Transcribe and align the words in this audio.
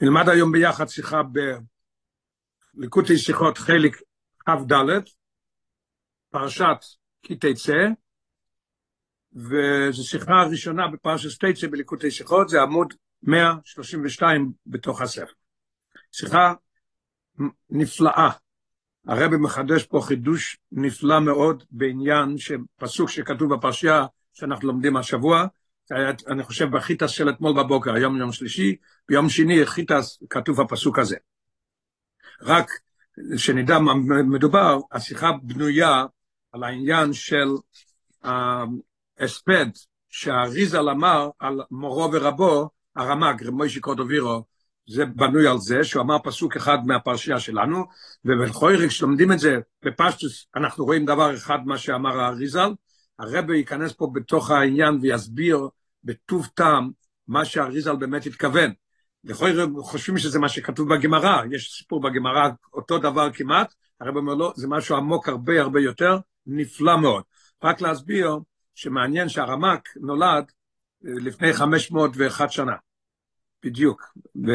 נלמד 0.00 0.28
היום 0.28 0.52
ביחד 0.52 0.88
שיחה 0.88 1.20
בליקוטי 2.74 3.18
שיחות 3.18 3.58
חלק 3.58 3.96
כ"ד, 4.38 4.72
פרשת 6.30 6.76
כי 7.22 7.36
תצא, 7.36 7.88
וזו 9.32 10.04
שיחה 10.04 10.32
הראשונה 10.32 10.88
בפרשת 10.88 11.44
תצא 11.44 11.66
בליקוטי 11.66 12.10
שיחות, 12.10 12.48
זה 12.48 12.62
עמוד 12.62 12.94
132 13.22 14.52
בתוך 14.66 15.00
הספר. 15.00 15.32
שיחה 16.12 16.52
נפלאה. 17.70 18.30
הרבי 19.06 19.36
מחדש 19.36 19.84
פה 19.84 20.00
חידוש 20.02 20.58
נפלא 20.72 21.20
מאוד 21.20 21.64
בעניין 21.70 22.38
שפסוק 22.38 23.10
שכתוב 23.10 23.54
בפרשייה 23.54 24.06
שאנחנו 24.32 24.68
לומדים 24.68 24.96
השבוע, 24.96 25.46
אני 26.28 26.42
חושב 26.42 26.70
בחיטס 26.70 27.10
של 27.10 27.28
אתמול 27.30 27.52
בבוקר, 27.52 27.94
היום 27.94 28.16
יום 28.16 28.32
שלישי, 28.32 28.76
ביום 29.08 29.28
שני 29.28 29.66
חיטס 29.66 30.22
כתוב 30.30 30.60
הפסוק 30.60 30.98
הזה. 30.98 31.16
רק 32.42 32.70
שנדע 33.36 33.78
מה 33.78 33.94
מדובר, 34.22 34.78
השיחה 34.92 35.30
בנויה 35.42 36.04
על 36.52 36.64
העניין 36.64 37.12
של 37.12 37.48
ההספד 38.22 39.66
שהאריזל 40.10 40.88
אמר 40.88 41.30
על 41.38 41.60
מורו 41.70 42.12
ורבו, 42.12 42.68
הרמ"ג, 42.96 43.50
מוישי 43.50 43.80
קורדובירו, 43.80 44.44
זה 44.88 45.06
בנוי 45.06 45.48
על 45.48 45.58
זה, 45.58 45.84
שהוא 45.84 46.02
אמר 46.02 46.16
פסוק 46.24 46.56
אחד 46.56 46.78
מהפרשייה 46.86 47.40
שלנו, 47.40 47.84
ובלכויריק 48.24 48.90
שלומדים 48.90 49.32
את 49.32 49.38
זה 49.38 49.58
בפשטוס, 49.82 50.46
אנחנו 50.56 50.84
רואים 50.84 51.04
דבר 51.04 51.34
אחד 51.34 51.58
מה 51.66 51.78
שאמר 51.78 52.20
האריזל, 52.20 52.72
הרבי 53.18 53.56
ייכנס 53.56 53.92
פה 53.92 54.10
בתוך 54.14 54.50
העניין 54.50 54.98
ויסביר 55.02 55.68
בטוב 56.04 56.48
טעם 56.54 56.90
מה 57.28 57.44
שהאריזל 57.44 57.96
באמת 57.96 58.26
התכוון. 58.26 58.72
לכאורה 59.24 59.52
חושבים 59.82 60.18
שזה 60.18 60.38
מה 60.38 60.48
שכתוב 60.48 60.94
בגמרא, 60.94 61.42
יש 61.50 61.78
סיפור 61.78 62.00
בגמרא 62.00 62.48
אותו 62.72 62.98
דבר 62.98 63.32
כמעט, 63.32 63.74
הרבי 64.00 64.18
אומר 64.18 64.34
לו, 64.34 64.52
זה 64.56 64.68
משהו 64.68 64.96
עמוק 64.96 65.28
הרבה 65.28 65.60
הרבה 65.60 65.80
יותר, 65.80 66.18
נפלא 66.46 66.96
מאוד. 66.96 67.22
רק 67.62 67.80
להסביר 67.80 68.38
שמעניין 68.74 69.28
שהרמק 69.28 69.88
נולד 69.96 70.44
אה, 71.06 71.10
לפני 71.20 71.52
501 71.52 72.52
שנה, 72.52 72.76
בדיוק. 73.64 74.02
ו, 74.46 74.50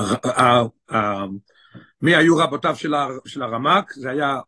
uh, 0.00 0.92
uh, 0.92 0.96
מי 2.02 2.16
היו 2.16 2.36
רבותיו 2.36 2.76
של 3.26 3.42
הרמק? 3.42 3.92
זה 3.92 4.10
היה 4.10 4.40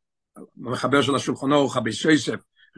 המחבר 0.57 1.03
של 1.03 1.15
השולחון 1.15 1.53
אורך, 1.53 1.77
רבי 1.77 1.91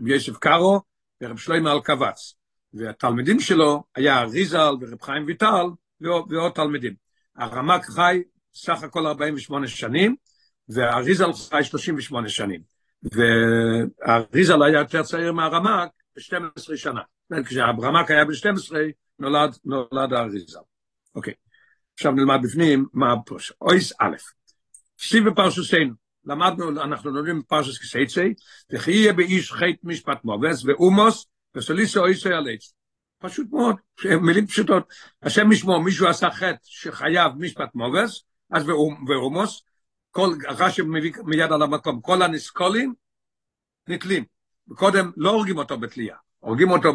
יוסף 0.06 0.36
קארו 0.36 0.80
ורב 1.22 1.38
שלמה 1.38 1.72
אלקבץ. 1.72 2.34
והתלמידים 2.74 3.40
שלו 3.40 3.84
היה 3.94 4.24
ריזל 4.24 4.74
ורב 4.80 5.02
חיים 5.02 5.26
ויטל 5.26 5.66
ועוד 6.00 6.52
תלמידים. 6.54 6.94
הרמק 7.36 7.84
חי 7.84 8.22
סך 8.54 8.82
הכל 8.82 9.06
48 9.06 9.66
שנים, 9.66 10.16
והריזל 10.68 11.32
חי 11.32 11.64
38 11.64 12.28
שנים. 12.28 12.60
והריזל 13.02 14.62
היה 14.62 14.78
יותר 14.78 15.02
צעיר 15.02 15.32
מהרמק 15.32 15.90
ב-12 16.16 16.76
שנה. 16.76 17.00
כשהרמק 17.44 18.10
היה 18.10 18.24
ב-12, 18.24 18.74
נולד, 19.18 19.56
נולד 19.64 20.12
הריזל. 20.12 20.58
אוקיי, 21.14 21.34
עכשיו 21.94 22.12
נלמד 22.12 22.38
בפנים 22.42 22.86
מה 22.92 23.12
הפרש. 23.12 23.52
אויס 23.60 23.92
א', 24.00 24.16
סיב 24.98 25.28
בפרשוסנו. 25.28 26.05
למדנו, 26.26 26.82
אנחנו 26.82 27.10
לומדים 27.10 27.42
פרשס 27.42 27.78
כסייצי, 27.78 28.34
וכי 28.72 28.90
יהיה 28.90 29.12
באיש 29.12 29.52
חית 29.52 29.80
משפט 29.84 30.24
מובס, 30.24 30.64
ואומוס, 30.64 31.26
וסוליסו 31.54 32.06
איסו 32.06 32.28
ילץ. 32.28 32.72
פשוט 33.18 33.46
מאוד, 33.52 33.76
מילים 34.20 34.46
פשוטות. 34.46 34.88
השם 35.22 35.52
ישמור, 35.52 35.82
מישהו 35.82 36.08
עשה 36.08 36.30
חטא 36.30 36.58
שחייב 36.62 37.32
משפט 37.38 37.74
מובס, 37.74 38.24
אז 38.50 38.68
ואומוס, 39.08 39.62
כל, 40.10 40.30
רש"י 40.48 40.82
מביא 40.82 41.12
מיד 41.24 41.52
על 41.52 41.62
המקום, 41.62 42.00
כל 42.00 42.22
הנסקולים 42.22 42.94
נתלים. 43.88 44.24
קודם 44.68 45.10
לא 45.16 45.30
הורגים 45.30 45.58
אותו 45.58 45.78
בתלייה, 45.78 46.16
הורגים 46.38 46.70
אותו 46.70 46.94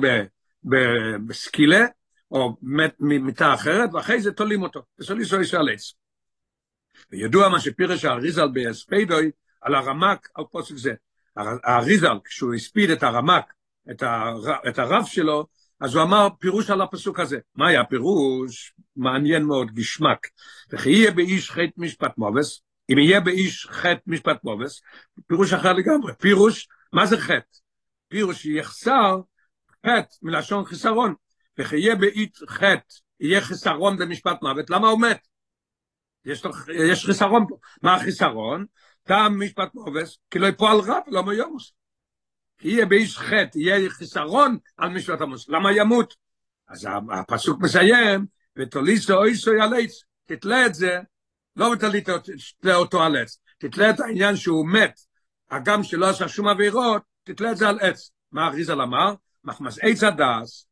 בסקילה, 1.28 1.86
או 2.32 2.58
ממיטה 3.00 3.54
אחרת, 3.54 3.94
ואחרי 3.94 4.22
זה 4.22 4.32
תולים 4.32 4.64
אותו. 4.64 4.82
וסוליסו 5.00 5.40
איסו 5.40 5.58
ילץ. 5.58 5.94
וידוע 7.12 7.50
מה 7.50 7.60
שפירש 7.60 8.06
האריזל 8.06 8.48
בהספדוי 8.54 9.32
על 9.62 9.76
הרמק 9.76 10.30
על 10.36 10.44
פוסק 10.52 10.76
זה. 10.76 10.94
האריזל, 11.36 12.18
כשהוא 12.26 12.54
הספיד 12.54 12.90
את 12.90 13.04
הרמק, 13.04 13.54
את, 13.92 14.04
הר, 14.04 14.42
את 14.70 14.80
הרב 14.80 15.06
שלו, 15.06 15.48
אז 15.80 15.96
הוא 15.96 16.04
אמר 16.04 16.28
פירוש 16.40 16.70
על 16.70 16.82
הפסוק 16.82 17.20
הזה. 17.20 17.40
מה 17.56 17.68
היה 17.68 17.84
פירוש? 17.84 18.74
מעניין 18.96 19.44
מאוד, 19.44 19.72
גשמק. 19.72 20.28
וכי 20.72 20.90
יהיה 20.90 21.12
באיש 21.12 21.52
חטא 21.52 21.74
משפט 21.78 22.18
מובס, 22.18 22.62
אם 22.92 22.98
יהיה 22.98 23.20
באיש 23.20 23.68
חטא 23.72 24.02
משפט 24.08 24.44
מובס, 24.44 24.82
פירוש 25.28 25.54
אחר 25.54 25.74
לגמרי. 25.74 26.14
פירוש, 26.20 26.68
מה 26.94 27.06
זה 27.06 27.18
חטא? 27.18 27.58
פירוש 28.08 28.46
יחסר 28.46 29.22
חטא 29.86 30.16
מלשון 30.22 30.66
חיסרון. 30.66 31.14
וכי 31.58 31.78
יהיה 31.78 31.96
באיש 31.96 32.30
חטא, 32.50 32.96
יהיה 33.20 33.42
חיסרון 33.42 33.98
במשפט 33.98 34.42
מוות, 34.42 34.70
למה 34.70 34.88
הוא 34.90 35.02
מת? 35.02 35.28
יש, 36.26 36.44
יש 36.74 37.06
חיסרון 37.06 37.46
פה. 37.50 37.56
מה 37.82 37.96
החיסרון? 37.96 38.66
טעם 39.04 39.44
משפט 39.44 39.70
מובס, 39.74 40.18
כי 40.32 40.40
לא 40.40 40.48
יפועל 40.48 40.80
רב, 40.80 41.02
לא 41.08 41.24
מיומוס. 41.24 41.74
כי 42.58 42.68
יהיה 42.68 42.86
באיש 42.86 43.18
חטא, 43.18 43.58
יהיה 43.58 43.90
חיסרון 43.90 44.58
על 44.78 44.90
משפט 44.90 45.22
המוס. 45.22 45.50
למה 45.50 45.72
ימות? 45.72 46.16
אז 46.68 46.88
הפסוק 47.12 47.62
מסיים, 47.62 48.26
ותוליסו 48.58 49.14
אויסו 49.14 49.54
ילץ, 49.54 50.04
תתלה 50.26 50.66
את 50.66 50.74
זה, 50.74 51.00
לא 51.56 51.74
תתלה 51.80 52.76
אותו 52.76 53.04
על 53.04 53.16
עץ, 53.16 53.40
תתלה 53.58 53.90
את 53.90 54.00
העניין 54.00 54.36
שהוא 54.36 54.68
מת, 54.70 55.00
הגם 55.52 55.84
שלא 55.84 56.10
עשה 56.10 56.28
שום 56.28 56.48
עבירות, 56.48 57.02
תתלה 57.24 57.52
את 57.52 57.58
זה 57.58 57.70
על 57.70 57.80
עץ. 57.80 58.12
מה 58.32 58.48
האריז"ל 58.48 58.82
אמר? 58.82 59.14
מחמת 59.44 59.80
עץ 59.82 60.04
הדעת, 60.04 60.68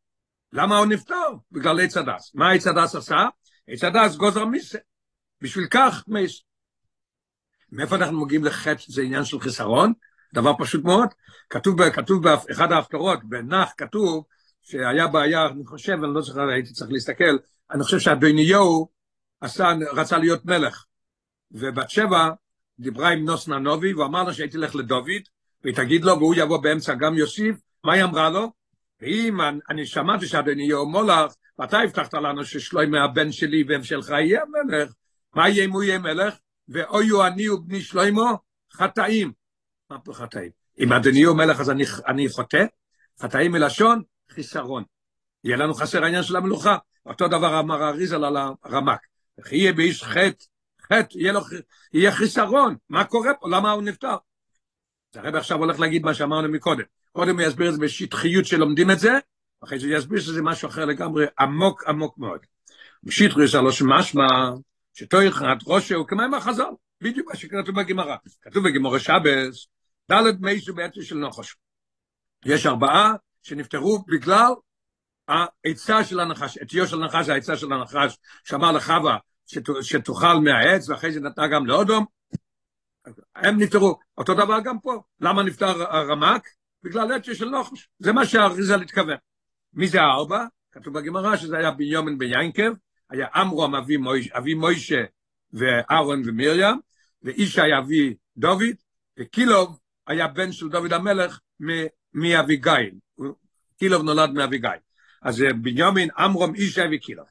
למה 0.54 0.78
הוא 0.78 0.86
נפטר? 0.86 1.30
בגלל 1.52 1.80
עץ 1.80 1.98
הדעת. 1.98 2.32
מה 2.36 2.52
עץ 2.52 2.68
הדעת 2.68 2.96
עשה? 2.96 3.28
עץ 3.68 3.84
הדעת 3.84 4.16
גוזר 4.16 4.46
מיתה. 4.46 4.78
בשביל 5.42 5.68
כך 5.72 6.04
מת. 6.08 6.46
מאיפה 7.72 7.96
אנחנו 7.96 8.26
מגיעים 8.26 8.46
לחטא, 8.46 8.84
זה 8.88 9.02
עניין 9.02 9.26
של 9.26 9.40
חיסרון? 9.40 9.94
דבר 10.34 10.54
פשוט 10.58 10.84
מאוד. 10.84 11.08
כתוב, 11.50 11.90
כתוב 11.90 12.24
באחד 12.24 12.72
ההפטרות, 12.72 13.24
בנ"ך 13.24 13.74
כתוב 13.78 14.24
שהיה 14.62 15.08
בעיה, 15.08 15.46
אני 15.46 15.66
חושב, 15.66 15.98
אני 16.04 16.14
לא 16.14 16.22
זוכר, 16.22 16.50
הייתי 16.50 16.74
צריך 16.74 16.92
להסתכל, 16.92 17.38
אני 17.72 17.84
חושב 17.84 18.00
שאדוניהו 18.00 18.90
עשה, 19.42 19.72
רצה 19.92 20.18
להיות 20.18 20.46
מלך. 20.46 20.86
ובת 21.52 21.90
שבע 21.90 22.30
דיברה 22.80 23.10
עם 23.10 23.26
נוס 23.26 23.48
ננובי, 23.48 23.94
והוא 23.94 24.06
אמר 24.06 24.24
לה 24.24 24.34
שהייתי 24.34 24.58
לך 24.58 24.76
לדוד, 24.76 25.22
והיא 25.64 25.76
תגיד 25.76 26.04
לו, 26.04 26.18
והוא 26.18 26.36
יבוא 26.38 26.58
באמצע 26.58 26.94
גם 26.94 27.14
יוסיף, 27.14 27.56
מה 27.84 27.94
היא 27.94 28.04
אמרה 28.04 28.30
לו? 28.30 28.52
ואם 29.02 29.38
אני 29.70 29.86
שמעתי 29.86 30.28
שהדוניהו 30.28 30.90
מולך, 30.90 31.34
ואתה 31.60 31.80
הבטחת 31.80 32.14
לנו 32.14 32.46
ששלוי 32.46 32.86
מהבן 32.86 33.32
שלי 33.32 33.64
והמשלך 33.68 34.10
יהיה 34.10 34.42
מלך, 34.46 34.92
מה 35.36 35.50
יהיה 35.50 35.66
אם 35.66 35.72
הוא 35.72 35.84
יהיה 35.84 36.00
מלך? 36.00 36.36
ואויו 36.70 37.28
אני 37.28 37.50
ובני 37.50 37.82
שלוימו 37.82 38.38
חטאים. 38.74 39.32
מה 39.90 40.00
פה 40.00 40.14
חטאים? 40.14 40.52
אם 40.80 40.94
אדוני 40.94 41.24
הוא 41.24 41.38
מלך 41.38 41.60
אז 41.60 41.70
אני, 41.70 41.84
אני 42.08 42.30
חוטא? 42.30 42.66
חטאים 43.22 43.52
מלשון 43.52 44.02
חיסרון. 44.30 44.84
יהיה 45.44 45.58
לנו 45.58 45.74
חסר 45.74 46.04
העניין 46.04 46.24
של 46.24 46.36
המלוכה. 46.36 46.78
אותו 47.06 47.28
דבר 47.28 47.60
אמר 47.60 47.84
אריזל 47.90 48.24
על 48.24 48.38
הרמק. 48.38 49.00
איך 49.38 49.54
יהיה 49.54 49.74
באיש 49.74 50.04
חטא, 50.04 50.46
חטא, 50.82 51.18
יהיה, 51.18 51.34
לו, 51.34 51.42
יהיה 51.94 52.12
חיסרון. 52.12 52.76
מה 52.90 53.04
קורה 53.04 53.34
פה? 53.40 53.50
למה 53.50 53.72
הוא 53.72 53.84
נפטר? 53.84 54.16
אז 55.14 55.18
הרב 55.24 55.36
עכשיו 55.36 55.58
הולך 55.58 55.80
להגיד 55.80 56.04
מה 56.04 56.14
שאמרנו 56.14 56.50
מקודם. 56.50 56.84
קודם 57.12 57.40
הוא 57.40 57.48
יסביר 57.48 57.70
את 57.70 57.74
זה 57.74 57.80
בשטחיות 57.80 58.46
שלומדים 58.46 58.92
את 58.92 59.00
זה, 59.00 59.12
אחרי 59.64 59.80
זה 59.80 59.88
יסביר 59.88 60.20
שזה 60.20 60.42
משהו 60.42 60.70
אחר 60.70 60.86
לגמרי, 60.86 61.26
עמוק 61.40 61.84
עמוק 61.88 62.18
מאוד. 62.18 62.40
בשיטריס 63.04 63.56
הלא 63.56 63.72
שמשמע, 63.72 64.28
שטויך 64.94 65.42
נת 65.42 65.58
ראשה 65.68 65.96
הוא 65.96 66.08
כמה 66.08 66.28
מהחז"ל, 66.28 66.64
בדיוק 67.02 67.28
מה 67.28 67.36
שכתוב 67.36 67.76
בגמרא. 67.82 68.16
כתוב 68.42 68.68
בגמרא 68.68 69.00
שבס, 69.00 69.68
ד' 70.12 70.42
מייסו 70.42 70.74
בעצם 70.74 71.02
של 71.02 71.18
נחש. 71.18 71.56
יש 72.46 72.66
ארבעה 72.66 73.14
שנפטרו 73.42 74.04
בגלל 74.08 74.52
העצה 75.28 76.04
של 76.04 76.20
הנחש, 76.20 76.58
עטיו 76.58 76.88
של 76.88 77.04
הנחש, 77.04 77.30
העצה 77.30 77.58
של 77.58 77.74
הנחש, 77.74 78.18
שאמר 78.44 78.72
לחווה 78.72 79.18
שתאכל 79.82 80.36
מהעץ, 80.44 80.90
ואחרי 80.90 81.12
זה 81.12 81.20
נתנה 81.20 81.48
גם 81.48 81.66
לאודום. 81.66 82.06
הם 83.36 83.62
נפטרו. 83.62 84.00
אותו 84.18 84.34
דבר 84.34 84.60
גם 84.64 84.80
פה. 84.80 85.02
למה 85.20 85.44
נפטר 85.44 85.96
הרמק? 85.96 86.48
בגלל 86.84 87.12
עצה 87.12 87.36
של 87.36 87.50
נחש. 87.50 87.90
זה 88.00 88.12
מה 88.12 88.26
שהאריזל 88.26 88.82
התכוון. 88.82 89.18
מי 89.74 89.88
זה 89.88 90.02
הארבע? 90.02 90.46
כתוב 90.72 91.00
בגמרא 91.00 91.38
שזה 91.38 91.58
היה 91.58 91.72
ביומן 91.72 92.18
ביינקב, 92.18 92.72
היה 93.10 93.28
עמרום 93.36 93.76
אבי, 93.76 93.98
מויש, 93.98 94.32
אבי 94.32 94.54
מוישה 94.54 95.04
ואהרון 95.54 96.22
ומרים, 96.26 96.80
ואישה 97.24 97.64
היה 97.64 97.80
אבי 97.80 98.14
דוד, 98.38 98.76
וקילוב 99.20 99.80
היה 100.08 100.28
בן 100.28 100.52
של 100.52 100.70
דוד 100.70 100.94
המלך 100.94 101.40
מאביגיל. 102.14 102.92
קילוב 103.78 104.04
נולד 104.04 104.30
מאביגיל. 104.30 104.72
אז 105.22 105.44
בנימין, 105.62 106.10
עמרום, 106.18 106.56
אישה 106.56 106.86
וקילוב. 106.92 107.26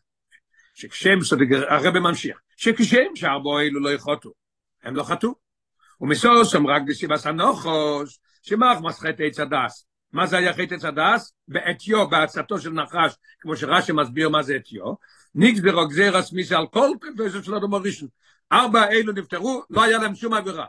שכשם 0.75 1.21
סודגר, 1.23 1.73
הרב 1.73 1.99
ממשיך, 1.99 2.39
שכשם 2.57 3.07
שארבו 3.15 3.61
אלו 3.61 3.81
לא 3.81 3.93
יחוטו, 3.93 4.33
הם 4.83 4.97
לא 4.97 5.03
חטאו. 5.03 5.35
ומסוסם 6.01 6.67
רק 6.67 6.83
בסיבס 6.87 7.27
הנוחוש, 7.27 8.19
שמחמס 8.43 9.01
חטא 9.01 9.23
עץ 9.23 9.41
הדס. 9.41 9.88
מה 10.13 10.27
זה 10.27 10.37
היה 10.37 10.53
חטא 10.53 10.87
הדס? 10.87 11.33
בעטיו, 11.49 12.09
בעצתו 12.09 12.61
של 12.61 12.71
נחש, 12.71 13.15
כמו 13.41 13.57
שרש"י 13.57 13.93
מסביר 13.93 14.29
מה 14.29 14.43
זה 14.43 14.55
עטיו, 14.55 14.95
ניקס 15.35 15.61
ברוגזרס 15.61 16.33
מיסה 16.33 16.59
על 16.59 16.67
כל 16.67 16.91
פרפסר 17.01 17.43
של 17.43 17.55
אדום 17.55 17.75
הראשון. 17.75 18.09
ארבע 18.53 18.89
אלו 18.91 19.13
נפטרו, 19.13 19.63
לא 19.71 19.83
היה 19.83 19.99
להם 19.99 20.15
שום 20.15 20.35
עבירה. 20.35 20.67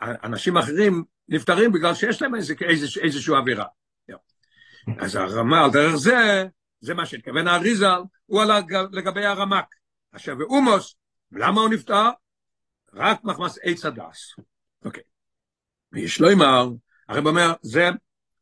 אנשים 0.00 0.56
אחרים 0.56 1.04
נפטרים 1.28 1.72
בגלל 1.72 1.94
שיש 1.94 2.22
להם 2.22 2.34
איזה, 2.34 2.54
איזה, 2.68 3.00
איזושהי 3.00 3.34
עבירה. 3.36 3.64
אז 4.98 5.16
הרמה 5.16 5.64
על 5.64 5.70
דרך 5.70 5.96
זה, 5.96 6.44
זה 6.80 6.94
מה 6.94 7.06
שהתכוון 7.06 7.48
האריזל, 7.48 8.00
הוא 8.26 8.42
עלה 8.42 8.60
לגבי 8.92 9.24
הרמק. 9.24 9.64
עכשיו, 10.12 10.38
ואומוס, 10.38 10.96
למה 11.32 11.60
הוא 11.60 11.70
נפטר? 11.70 12.08
רק 12.94 13.24
מחמס 13.24 13.58
עץ 13.62 13.84
הדס. 13.84 14.34
אוקיי. 14.84 15.02
ויש 15.92 16.20
לו 16.20 16.32
אמר, 16.32 16.68
הרב 17.08 17.26
אומר, 17.26 17.52
זה, 17.62 17.88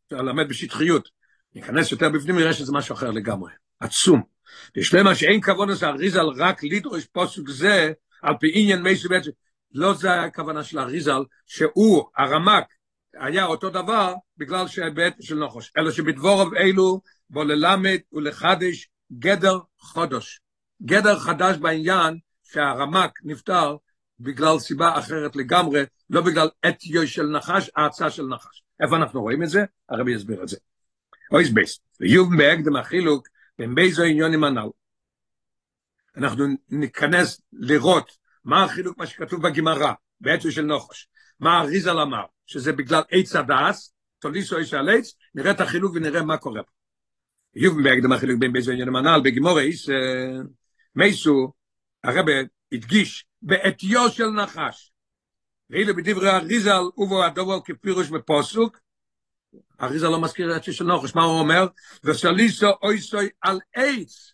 אתה 0.06 0.16
למד 0.16 0.48
בשטחיות. 0.48 1.08
ניכנס 1.54 1.92
יותר 1.92 2.08
בפנים, 2.08 2.38
נראה 2.38 2.52
שזה 2.52 2.72
משהו 2.72 2.94
אחר 2.94 3.10
לגמרי. 3.10 3.52
עצום. 3.80 4.22
אמר 5.00 5.14
שאין 5.14 5.40
לזה, 5.68 5.88
אריזל 5.88 6.26
רק 6.36 6.62
לידרוש 6.62 7.04
פוסק 7.04 7.48
זה, 7.48 7.92
על 8.22 8.34
פי 8.40 8.50
עניין 8.54 8.82
מי 8.82 8.96
שבעצם, 8.96 9.30
לא 9.72 9.94
זה 9.94 10.20
הכוונה 10.20 10.64
של 10.64 10.78
אריזל, 10.78 11.22
שהוא, 11.46 12.04
הרמק, 12.16 12.64
היה 13.20 13.44
אותו 13.44 13.70
דבר 13.70 14.14
בגלל 14.36 14.68
שהבית 14.68 15.14
של 15.20 15.38
נחוש, 15.38 15.72
אלא 15.76 15.90
שבדבורוב 15.90 16.54
אלו 16.54 17.00
בו 17.30 17.44
ללמד 17.44 17.98
ולחדש 18.12 18.88
גדר 19.12 19.58
חודש. 19.78 20.40
גדר 20.82 21.18
חדש 21.18 21.56
בעניין 21.56 22.18
שהרמק 22.42 23.10
נפטר 23.24 23.76
בגלל 24.20 24.58
סיבה 24.58 24.98
אחרת 24.98 25.36
לגמרי, 25.36 25.82
לא 26.10 26.20
בגלל 26.20 26.48
אתיו 26.68 27.08
של 27.08 27.26
נחש, 27.26 27.70
האצה 27.76 28.10
של 28.10 28.26
נחש. 28.26 28.63
איפה 28.80 28.96
אנחנו 28.96 29.22
רואים 29.22 29.42
את 29.42 29.48
זה? 29.48 29.64
הרבי 29.88 30.12
יסביר 30.12 30.42
את 30.42 30.48
זה. 30.48 30.56
אויס 31.32 31.48
בייס, 31.48 31.80
ויוב 32.00 32.28
בהקדם 32.38 32.76
החילוק 32.76 33.28
בין 33.58 33.74
באיזו 33.74 34.02
עניונים 34.02 34.44
הנ"ל. 34.44 34.68
אנחנו 36.16 36.44
ניכנס 36.68 37.40
לראות 37.52 38.16
מה 38.44 38.64
החילוק, 38.64 38.98
מה 38.98 39.06
שכתוב 39.06 39.48
בגמרא, 39.48 39.92
באתיו 40.20 40.52
של 40.52 40.66
נחש. 40.66 41.08
מה 41.40 41.60
אריזל 41.60 41.98
אמר, 41.98 42.24
שזה 42.46 42.72
בגלל 42.72 43.02
עץ 43.10 43.36
הדס, 43.36 43.94
תוליסו 44.18 44.58
איש 44.58 44.74
על 44.74 44.88
עץ, 44.88 45.14
נראה 45.34 45.50
את 45.50 45.60
החילוק 45.60 45.92
ונראה 45.94 46.22
מה 46.22 46.36
קורה 46.36 46.62
פה. 46.62 46.70
יוב 47.54 47.82
בהקדם 47.82 48.12
החילוק 48.12 48.40
בין 48.40 48.52
באיזו 48.52 48.72
עניונים 48.72 48.96
הנ"ל, 48.96 49.20
בגמוריס, 49.24 49.88
מייסו, 50.96 51.52
הרבי 52.04 52.32
הדגיש 52.72 53.26
בעטיו 53.42 54.10
של 54.10 54.26
נחש. 54.26 54.92
ואילו 55.74 55.96
בדברי 55.96 56.30
אריזל 56.30 56.82
ובו 56.96 57.24
הדובר 57.24 57.60
כפירוש 57.64 58.08
בפוסוק, 58.08 58.78
אריזל 59.80 60.08
לא 60.08 60.20
מזכיר 60.20 60.56
את 60.56 60.64
של 60.64 60.84
נחש, 60.84 61.14
מה 61.14 61.22
הוא 61.22 61.38
אומר? 61.38 61.66
וסליסו 62.04 62.66
אויסוי 62.82 63.28
על 63.40 63.60
עץ, 63.74 64.32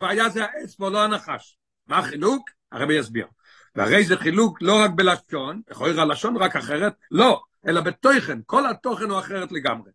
והיה 0.00 0.28
זה 0.28 0.44
העץ 0.44 0.80
ולא 0.80 1.04
הנחש. 1.04 1.56
מה 1.86 1.98
החילוק? 1.98 2.50
הרבי 2.72 2.94
יסביר. 2.94 3.26
והרי 3.74 4.04
זה 4.04 4.16
חילוק 4.16 4.62
לא 4.62 4.80
רק 4.84 4.90
בלשון, 4.94 5.60
יכול 5.70 5.86
להיות 5.86 5.98
הלשון 5.98 6.36
רק 6.36 6.56
אחרת, 6.56 6.92
לא, 7.10 7.42
אלא 7.66 7.80
בתוכן, 7.80 8.38
כל 8.46 8.66
התוכן 8.66 9.10
הוא 9.10 9.18
אחרת 9.18 9.52
לגמרי. 9.52 9.90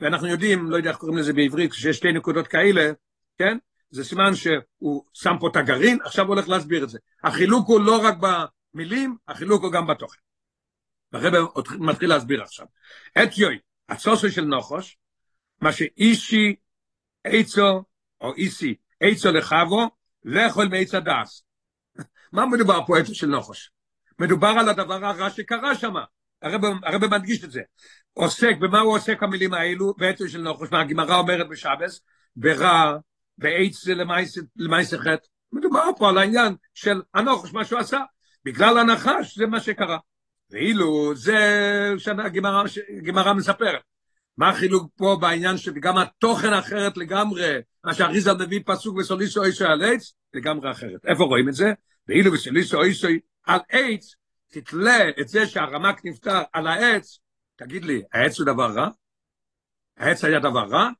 ואנחנו 0.00 0.26
יודעים, 0.26 0.70
לא 0.70 0.76
יודע 0.76 0.90
איך 0.90 0.98
קוראים 0.98 1.18
לזה 1.18 1.32
בעברית, 1.32 1.72
כשיש 1.72 1.96
שתי 1.96 2.12
נקודות 2.12 2.48
כאלה, 2.48 2.92
כן? 3.38 3.58
זה 3.90 4.04
סימן 4.04 4.34
שהוא 4.34 5.04
שם 5.12 5.34
פה 5.40 5.48
את 5.48 5.56
הגרעין, 5.56 5.98
עכשיו 6.04 6.26
הוא 6.26 6.34
הולך 6.34 6.48
להסביר 6.48 6.84
את 6.84 6.88
זה. 6.88 6.98
החילוק 7.24 7.68
הוא 7.68 7.80
לא 7.80 8.06
רק 8.06 8.14
במילים, 8.74 9.16
החילוק 9.28 9.62
הוא 9.62 9.72
גם 9.72 9.86
בתוכן. 9.86 10.29
הרב 11.12 11.48
מתחיל 11.78 12.08
להסביר 12.08 12.42
עכשיו. 12.42 12.66
את 13.22 13.38
יוי, 13.38 13.58
הצוסו 13.88 14.30
של 14.30 14.44
נוחוש, 14.44 14.96
מה 15.60 15.72
שאישי 15.72 16.56
עצו, 17.24 17.84
או 18.20 18.34
איסי, 18.34 18.74
עצו 19.00 19.32
לחבו, 19.32 19.90
לאכול 20.24 20.68
מעץ 20.68 20.94
הדס. 20.94 21.42
מה 22.32 22.46
מדובר 22.46 22.86
פה 22.86 22.98
עצו 22.98 23.14
של 23.14 23.26
נוחוש? 23.26 23.70
מדובר 24.18 24.48
על 24.48 24.68
הדבר 24.68 25.04
הרע 25.04 25.30
שקרה 25.30 25.74
שם. 25.74 25.94
הרב, 26.42 26.60
הרב 26.84 27.06
מדגיש 27.06 27.44
את 27.44 27.50
זה. 27.50 27.60
עוסק, 28.12 28.56
במה 28.60 28.80
הוא 28.80 28.94
עוסק 28.94 29.22
המילים 29.22 29.54
האלו? 29.54 29.94
בעצו 29.94 30.28
של 30.28 30.40
נוחוש, 30.40 30.68
מה 30.72 30.80
הגמרא 30.80 31.16
אומרת 31.18 31.48
בשבס? 31.48 32.00
ברע, 32.36 32.96
בעץ 33.38 33.84
זה 33.84 33.94
למעשה 34.56 34.98
חטא. 34.98 35.26
מדובר 35.52 35.84
פה 35.98 36.08
על 36.08 36.18
העניין 36.18 36.54
של 36.74 37.02
הנוחש, 37.14 37.52
מה 37.52 37.64
שהוא 37.64 37.80
עשה. 37.80 38.00
בגלל 38.44 38.78
הנחש, 38.78 39.38
זה 39.38 39.46
מה 39.46 39.60
שקרה. 39.60 39.98
ואילו 40.50 41.12
זה 41.14 41.38
שהגמרא 41.98 43.32
מספרת. 43.34 43.82
מה 44.36 44.48
החילוק 44.48 44.90
פה 44.96 45.16
בעניין 45.20 45.56
שגם 45.56 45.98
התוכן 45.98 46.52
אחרת 46.52 46.96
לגמרי, 46.96 47.58
מה 47.84 47.94
שאריזה 47.94 48.34
מביא 48.34 48.60
פסוק 48.66 48.96
וסוליסו 48.96 49.44
אישו 49.44 49.64
על 49.64 49.82
עץ, 49.82 50.12
לגמרי 50.34 50.70
אחרת. 50.70 51.06
איפה 51.06 51.24
רואים 51.24 51.48
את 51.48 51.54
זה? 51.54 51.72
ואילו 52.08 52.32
וסוליסו 52.32 52.82
אישו 52.82 53.08
על 53.44 53.60
עץ, 53.68 54.14
תתלה 54.48 55.08
את 55.20 55.28
זה 55.28 55.46
שהרמק 55.46 56.04
נפטר 56.04 56.42
על 56.52 56.66
העץ, 56.66 57.18
תגיד 57.56 57.84
לי, 57.84 58.02
העץ 58.12 58.38
הוא 58.38 58.46
דבר 58.46 58.72
רע? 58.72 58.88
העץ 59.96 60.24
היה 60.24 60.40
דבר 60.40 60.64
רע? 60.68 60.90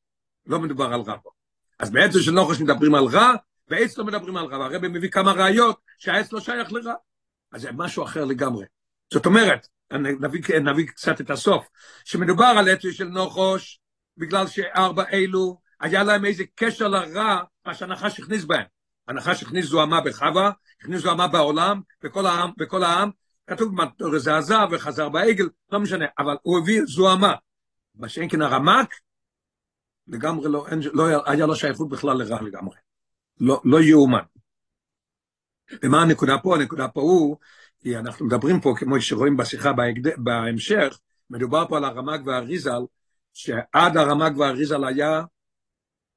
לא 0.46 0.60
מדובר 0.60 0.84
על 0.84 1.00
רע 1.00 1.16
פה. 1.22 1.30
אז 1.78 1.90
בעצם 1.90 2.18
של 2.18 2.32
נוחש 2.32 2.60
מדברים 2.60 2.94
על 2.94 3.04
רע, 3.04 3.34
בעץ 3.68 3.98
לא 3.98 4.04
מדברים 4.04 4.36
על 4.36 4.46
רע, 4.46 4.58
והרבא 4.58 4.88
מביא 4.88 5.10
כמה 5.10 5.32
ראיות 5.32 5.80
שהעץ 5.98 6.32
לא 6.32 6.40
שייך 6.40 6.72
לרע. 6.72 6.94
אז 7.52 7.60
זה 7.60 7.72
משהו 7.72 8.04
אחר 8.04 8.24
לגמרי. 8.24 8.64
זאת 9.12 9.26
אומרת, 9.26 9.66
נביא, 9.92 10.40
נביא 10.60 10.86
קצת 10.86 11.20
את 11.20 11.30
הסוף, 11.30 11.68
שמדובר 12.04 12.52
על 12.58 12.68
עץ 12.68 12.80
של 12.90 13.04
נוחש, 13.04 13.80
בגלל 14.16 14.46
שארבע 14.46 15.04
אלו, 15.12 15.60
היה 15.80 16.04
להם 16.04 16.24
איזה 16.24 16.44
קשר 16.54 16.88
לרע, 16.88 17.42
מה 17.66 17.74
שהנחש 17.74 18.20
הכניס 18.20 18.44
בהם. 18.44 18.64
הנחש 19.08 19.42
הכניס 19.42 19.66
זוהמה 19.66 20.00
בחווה, 20.00 20.50
הכניס 20.80 21.02
זוהמה 21.02 21.28
בעולם, 21.28 21.80
בכל 22.02 22.26
העם, 22.26 22.50
בכל 22.56 22.82
העם, 22.82 23.10
כתוב 23.46 23.74
זה 24.16 24.36
עזב 24.36 24.68
וחזר 24.72 25.08
בעגל, 25.08 25.48
לא 25.72 25.80
משנה, 25.80 26.04
אבל 26.18 26.36
הוא 26.42 26.58
הביא 26.58 26.82
זוהמה. 26.84 27.34
מה 27.94 28.08
שאין 28.08 28.28
כן 28.28 28.42
הרמק, 28.42 28.94
לגמרי 30.08 30.48
לא, 30.48 30.66
אין, 30.68 30.80
לא 30.92 31.30
היה 31.30 31.46
לו 31.46 31.56
שייכות 31.56 31.88
בכלל 31.88 32.16
לרע 32.16 32.42
לגמרי. 32.42 32.76
לא, 33.40 33.60
לא 33.64 33.80
יאומן. 33.80 34.22
ומה 35.84 36.02
הנקודה 36.02 36.38
פה? 36.38 36.56
הנקודה 36.56 36.88
פה 36.88 37.00
הוא, 37.00 37.36
כי 37.80 37.96
אנחנו 37.96 38.26
מדברים 38.26 38.60
פה, 38.60 38.74
כמו 38.76 39.00
שרואים 39.00 39.36
בשיחה. 39.36 39.72
בהמשך, 40.18 40.98
מדובר 41.30 41.64
פה 41.68 41.76
על 41.76 41.84
הרמ"ג 41.84 42.26
והאריזל, 42.26 42.80
שעד 43.34 43.96
הרמ"ג 43.96 44.38
והאריזל 44.38 44.84
היה 44.84 45.22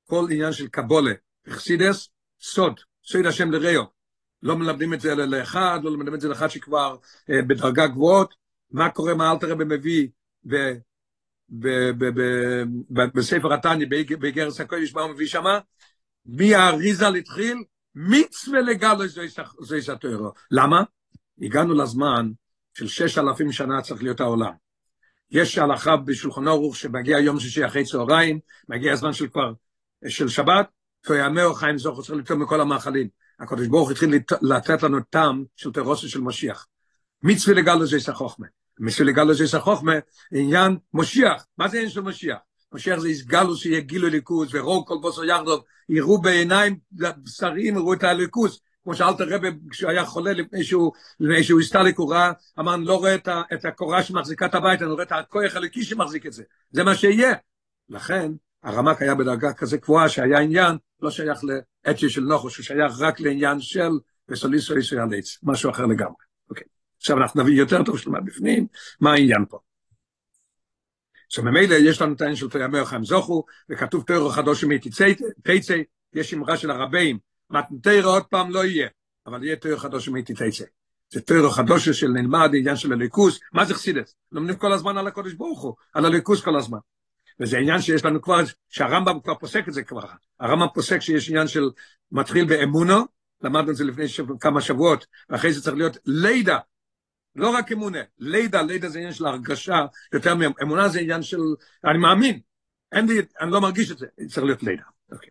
כל 0.06 0.26
עניין 0.32 0.52
של 0.52 0.68
קבולה, 0.68 1.14
אכסידס, 1.48 2.10
סוד, 2.42 2.80
סוד 3.04 3.26
השם 3.26 3.52
לראו. 3.52 3.84
לא 4.44 4.56
מלמדים 4.56 4.94
את 4.94 5.02
זה 5.02 5.16
לאחד, 5.16 5.80
לא 5.84 5.92
מלמדים 5.92 6.14
את 6.14 6.22
זה 6.22 6.30
לאחד 6.30 6.48
שכבר 6.48 6.96
אה, 7.30 7.42
בדרגה 7.42 7.88
גבוהות. 7.88 8.34
מה 8.72 8.90
קורה, 8.90 9.14
מה 9.14 9.32
אלתר 9.32 9.50
רבי 9.52 9.64
מביא 9.68 10.08
בספר 13.14 13.54
התניא, 13.54 13.88
באיגרס 14.20 14.62
הקודש, 14.62 14.94
מה 14.94 15.02
הוא 15.02 15.12
מביא 15.12 15.28
שמה? 15.28 15.60
מי 16.26 16.56
האריזל 16.56 17.16
התחיל? 17.16 17.64
מצווה 17.96 18.62
לגלו 18.62 19.08
זה 19.62 19.82
סתוירו. 19.82 20.32
למה? 20.52 20.84
הגענו 21.42 21.74
לזמן 21.74 22.32
של 22.74 22.88
שש 22.88 23.18
אלפים 23.18 23.52
שנה 23.52 23.82
צריך 23.82 24.04
להיות 24.04 24.22
העולם. 24.22 24.52
יש 25.32 25.58
הלכה 25.58 25.98
בשולחן 25.98 26.48
אורוך 26.48 26.76
שמגיע 26.76 27.20
יום 27.20 27.40
שישי 27.40 27.66
אחרי 27.66 27.86
צהריים, 27.86 28.40
מגיע 28.70 28.94
הזמן 28.94 29.14
של 29.14 29.28
כבר, 29.28 29.54
של 30.08 30.28
שבת, 30.28 30.68
תויאמר 31.02 31.54
חיים 31.54 31.78
זוכר 31.78 32.02
צריך 32.02 32.20
לטעום 32.20 32.42
מכל 32.42 32.62
המאכלים. 32.62 33.08
הקדוש 33.40 33.68
ברוך 33.68 33.92
התחיל 33.92 34.20
לתת 34.42 34.84
לנו 34.84 35.00
טעם 35.10 35.44
של 35.56 35.72
תרוסה 35.72 36.08
של 36.08 36.22
משיח. 36.22 36.68
מצווה 37.24 37.56
לגלו 37.56 37.86
זה 37.86 38.00
סחוכמה. 38.00 38.48
מסו 38.80 39.04
לגלו 39.04 39.34
זה 39.34 39.48
סחוכמה, 39.48 39.94
עניין 40.34 40.78
משיח. 40.94 41.46
מה 41.58 41.68
זה 41.68 41.78
עניין 41.78 41.92
של 41.92 42.02
משיח? 42.02 42.38
משיח 42.74 43.00
זה 43.00 43.10
יסגלו 43.10 43.56
שיהיה 43.56 43.80
גילו 43.80 44.08
ליכוז, 44.08 44.56
ורוב 44.56 44.88
כל 44.88 44.98
בוסר 45.02 45.24
יחדוב, 45.24 45.64
יראו 45.90 46.22
בעיניים 46.22 46.80
בשרים, 46.92 47.76
יראו 47.76 47.94
את 47.94 48.04
הליכוז. 48.04 48.60
כמו 48.84 48.96
שאלת 48.96 49.22
רבי, 49.22 49.48
כשהוא 49.70 49.90
היה 49.90 50.06
חולה 50.06 50.34
לפני 50.34 50.64
שהוא, 50.64 50.92
לפני 51.20 51.44
שהוא 51.44 51.60
הסתלק, 51.60 51.98
הוא 51.98 52.14
ראה, 52.14 52.32
אמר, 52.60 52.76
אני 52.76 52.86
לא 52.86 52.98
רואה 52.98 53.16
את, 53.54 53.66
הקורה 53.66 54.04
שמחזיקה 54.04 54.46
את 54.46 54.56
הבית, 54.56 54.82
אני 54.82 54.92
רואה 54.92 55.04
את 55.04 55.12
הכוח 55.12 55.56
הליקי 55.56 55.84
שמחזיק 55.84 56.26
את 56.26 56.34
זה. 56.34 56.44
זה 56.72 56.84
מה 56.84 56.96
שיהיה. 56.96 57.34
לכן, 57.90 58.32
הרמק 58.64 59.02
היה 59.02 59.16
בדרגה 59.16 59.54
כזה 59.54 59.78
קבועה, 59.78 60.10
שהיה 60.10 60.40
עניין, 60.40 60.78
לא 61.02 61.12
שייך 61.12 61.40
לאצ'י 61.86 62.10
של 62.10 62.22
נוחוש, 62.22 62.58
הוא 62.58 62.64
שייך 62.64 62.94
רק 63.00 63.20
לעניין 63.20 63.60
של 63.60 63.90
וסוליסו 64.30 64.76
איסו 64.76 64.96
יליץ, 64.96 65.38
משהו 65.44 65.72
אחר 65.72 65.86
לגמרי. 65.86 66.24
אוקיי. 66.50 66.68
עכשיו 66.98 67.18
אנחנו 67.18 67.44
נביא 67.44 67.54
יותר 67.54 67.84
טוב 67.84 67.98
שלמה 67.98 68.22
בפנים, 68.22 68.68
מה 69.02 69.14
העניין 69.14 69.46
פה. 69.50 69.60
עכשיו 71.28 71.44
ממילא 71.44 71.76
יש 71.76 72.02
לנו 72.02 72.14
את 72.14 72.22
העניין 72.22 72.36
של 72.36 72.50
תויאמר 72.50 72.86
חיים 72.86 73.04
זוכו, 73.04 73.44
וכתוב 73.70 74.04
תוירו 74.04 74.30
חדוש 74.30 74.64
מי 74.64 74.80
תצא, 74.80 75.08
יש 76.14 76.34
אמרה 76.34 76.58
של 76.58 76.72
הרבים, 76.72 77.20
מתנתר 77.50 78.06
עוד 78.06 78.24
פעם 78.24 78.52
לא 78.52 78.66
יהיה, 78.66 78.88
אבל 79.26 79.44
יהיה 79.44 79.56
תויר 79.56 79.78
חדוש 79.78 80.10
מאיתי 80.10 80.34
תצא. 80.34 80.66
זה 81.14 81.22
תויר 81.22 81.50
חדוש 81.50 81.90
של 81.90 82.08
נלמד 82.08 82.50
עניין 82.54 82.76
של 82.76 82.94
הליכוס, 82.94 83.40
מה 83.54 83.66
זה 83.66 83.74
חסידס? 83.74 84.16
לומדים 84.32 84.56
כל 84.56 84.74
הזמן 84.74 84.98
על 84.98 85.08
הקודש 85.08 85.34
ברוך 85.34 85.62
הוא, 85.62 85.74
על 85.94 86.06
הליכוס 86.06 86.42
כל 86.42 86.58
הזמן. 86.58 86.78
וזה 87.40 87.58
עניין 87.58 87.82
שיש 87.82 88.06
לנו 88.06 88.22
כבר, 88.22 88.40
שהרמב"ם 88.70 89.20
כבר 89.24 89.36
פוסק 89.36 89.68
את 89.68 89.74
זה 89.74 89.84
כבר. 89.84 90.06
הרמב"ם 90.40 90.68
פוסק 90.74 91.00
שיש 91.00 91.30
עניין 91.30 91.48
של 91.48 91.64
מתחיל 92.12 92.46
באמונו, 92.46 93.06
למדנו 93.42 93.72
את 93.72 93.76
זה 93.76 93.84
לפני 93.84 94.08
שבוע, 94.08 94.38
כמה 94.40 94.62
שבועות, 94.62 95.06
ואחרי 95.30 95.54
זה 95.54 95.62
צריך 95.62 95.76
להיות 95.76 95.98
לידה, 96.06 96.60
לא 97.36 97.50
רק 97.50 97.72
אמונה, 97.72 98.00
לידה, 98.20 98.62
לידה 98.62 98.90
זה 98.90 99.00
עניין 99.00 99.14
של 99.14 99.26
הרגשה, 99.26 99.86
יותר 100.14 100.36
מאמונה 100.36 100.90
זה 100.90 101.00
עניין 101.00 101.24
של, 101.24 101.40
אני 101.86 101.98
מאמין, 101.98 102.40
אין 102.92 103.08
לי, 103.08 103.22
אני 103.42 103.52
לא 103.52 103.62
מרגיש 103.62 103.92
את 103.92 103.98
זה, 103.98 104.08
צריך 104.28 104.46
להיות 104.46 104.64
לידה. 104.64 104.84
אוקיי. 105.12 105.30